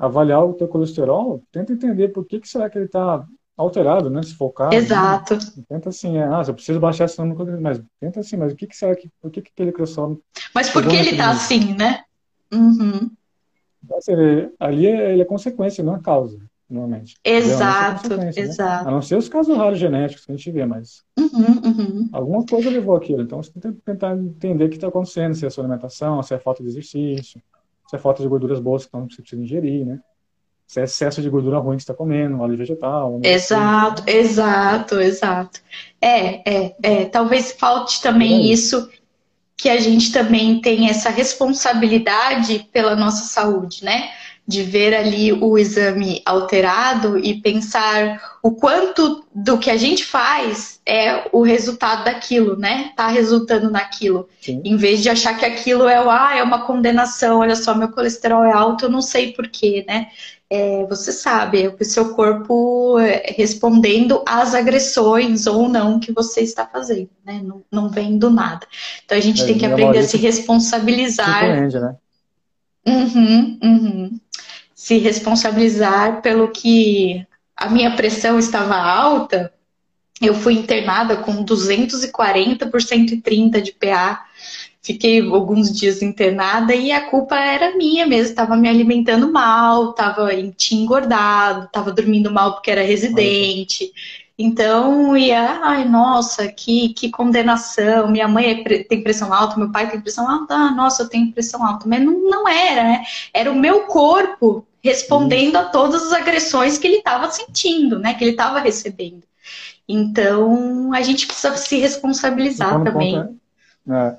[0.00, 4.22] avaliar o teu colesterol, tenta entender por que, que será que ele está alterado, né?
[4.22, 4.72] Se focar.
[4.72, 5.34] Exato.
[5.34, 5.64] Né?
[5.68, 8.66] Tenta assim, é, ah, eu preciso baixar essa número, mas tenta assim, mas o que,
[8.66, 10.18] que será que, por que, que aquele colesterol.
[10.54, 12.02] Mas por que ele está assim, né?
[12.50, 13.10] Uhum.
[13.94, 16.38] Assim, ele, ali é, ele é consequência, não é causa,
[16.68, 17.16] normalmente.
[17.22, 18.84] Exato, é exato.
[18.84, 18.90] Né?
[18.90, 22.08] A não ser os casos raros genéticos que a gente vê, mas uhum, uhum.
[22.10, 23.20] alguma coisa levou aquilo.
[23.20, 26.22] Então você tem que tentar entender o que está acontecendo, se é a sua alimentação,
[26.22, 27.42] se é falta de exercício,
[27.90, 29.98] se é falta de gorduras boas que você precisa ingerir, né?
[30.64, 33.20] Se é excesso de gordura ruim que você está comendo, óleo vegetal.
[33.24, 34.16] Exato, assim.
[34.16, 35.60] exato, exato.
[36.00, 37.04] É, é, é.
[37.06, 38.52] Talvez falte também é.
[38.52, 38.88] isso
[39.56, 44.10] que a gente também tem essa responsabilidade pela nossa saúde, né?
[44.50, 50.80] De ver ali o exame alterado e pensar o quanto do que a gente faz
[50.84, 52.90] é o resultado daquilo, né?
[52.96, 54.28] Tá resultando naquilo.
[54.40, 54.60] Sim.
[54.64, 58.44] Em vez de achar que aquilo é, ah, é uma condenação, olha só, meu colesterol
[58.44, 60.08] é alto, eu não sei porquê, né?
[60.52, 66.40] É, você sabe, é o seu corpo é, respondendo às agressões ou não que você
[66.40, 67.40] está fazendo, né?
[67.40, 68.66] Não, não vem do nada.
[69.04, 71.38] Então a gente é, tem que aprender a se responsabilizar.
[71.38, 71.94] Surpreende, né?
[72.86, 74.20] Uhum, uhum
[74.80, 79.52] se responsabilizar pelo que a minha pressão estava alta,
[80.22, 84.24] eu fui internada com 240 por 130 de PA.
[84.80, 88.30] Fiquei alguns dias internada e a culpa era minha mesmo.
[88.30, 93.92] Estava me alimentando mal, estava tinha engordado, estava dormindo mal porque era residente.
[94.42, 98.10] Então, ia, ai, nossa, que, que condenação.
[98.10, 100.54] Minha mãe é tem pressão alta, meu pai tem pressão alta.
[100.54, 101.86] Ah, nossa, eu tenho pressão alta.
[101.86, 103.04] Mas não, não era, né?
[103.34, 108.14] Era o meu corpo respondendo a todas as agressões que ele estava sentindo, né?
[108.14, 109.24] Que ele estava recebendo.
[109.86, 113.16] Então, a gente precisa se responsabilizar também.
[113.16, 113.40] Ponto,
[113.92, 114.16] é,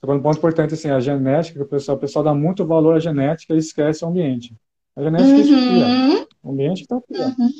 [0.00, 3.52] segundo ponto importante, assim, a genética, o pessoal, o pessoal dá muito valor à genética
[3.52, 4.54] e esquece o ambiente.
[4.96, 6.16] A genética uhum.
[6.22, 7.20] é o ambiente está aqui.
[7.20, 7.50] Uhum.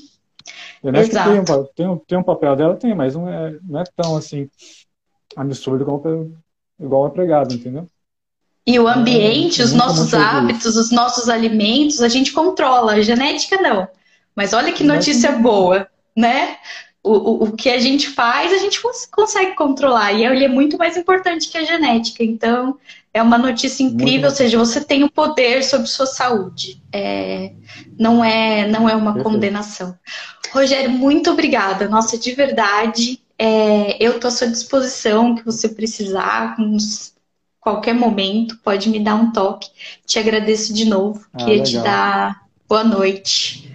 [0.82, 3.80] A genética tem um, tem, um, tem um papel dela, tem, mas não é, não
[3.80, 4.48] é tão, assim,
[5.36, 6.02] absurdo igual,
[6.80, 7.88] igual é pregado, entendeu?
[8.66, 12.92] E o ambiente, é, os nossos hábitos, os nossos alimentos, a gente controla.
[12.92, 13.88] A genética não.
[14.36, 16.58] Mas olha que notícia boa, né?
[17.02, 18.78] O, o, o que a gente faz, a gente
[19.10, 20.12] consegue controlar.
[20.12, 22.22] E ele é muito mais importante que a genética.
[22.22, 22.78] Então,
[23.12, 26.82] é uma notícia incrível, ou seja, você tem o poder sobre sua saúde.
[26.92, 27.52] É,
[27.98, 29.30] não, é, não é uma Perfeito.
[29.30, 29.98] condenação.
[30.52, 31.88] Rogério, muito obrigada.
[31.88, 36.76] Nossa, de verdade, é, eu estou à sua disposição, que você precisar, com
[37.60, 39.68] qualquer momento, pode me dar um toque.
[40.06, 41.26] Te agradeço de novo.
[41.32, 41.66] Ah, Queria legal.
[41.66, 43.72] te dar boa noite.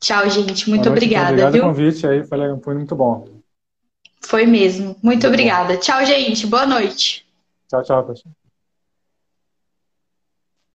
[0.00, 0.68] Tchau, gente.
[0.68, 1.30] Muito noite, obrigada.
[1.30, 3.26] Obrigado pelo convite aí, foi muito bom.
[4.20, 4.86] Foi mesmo.
[4.86, 5.74] Muito, muito obrigada.
[5.74, 5.80] Bom.
[5.80, 6.46] Tchau, gente.
[6.46, 7.26] Boa noite.
[7.68, 8.41] Tchau, tchau, pessoal.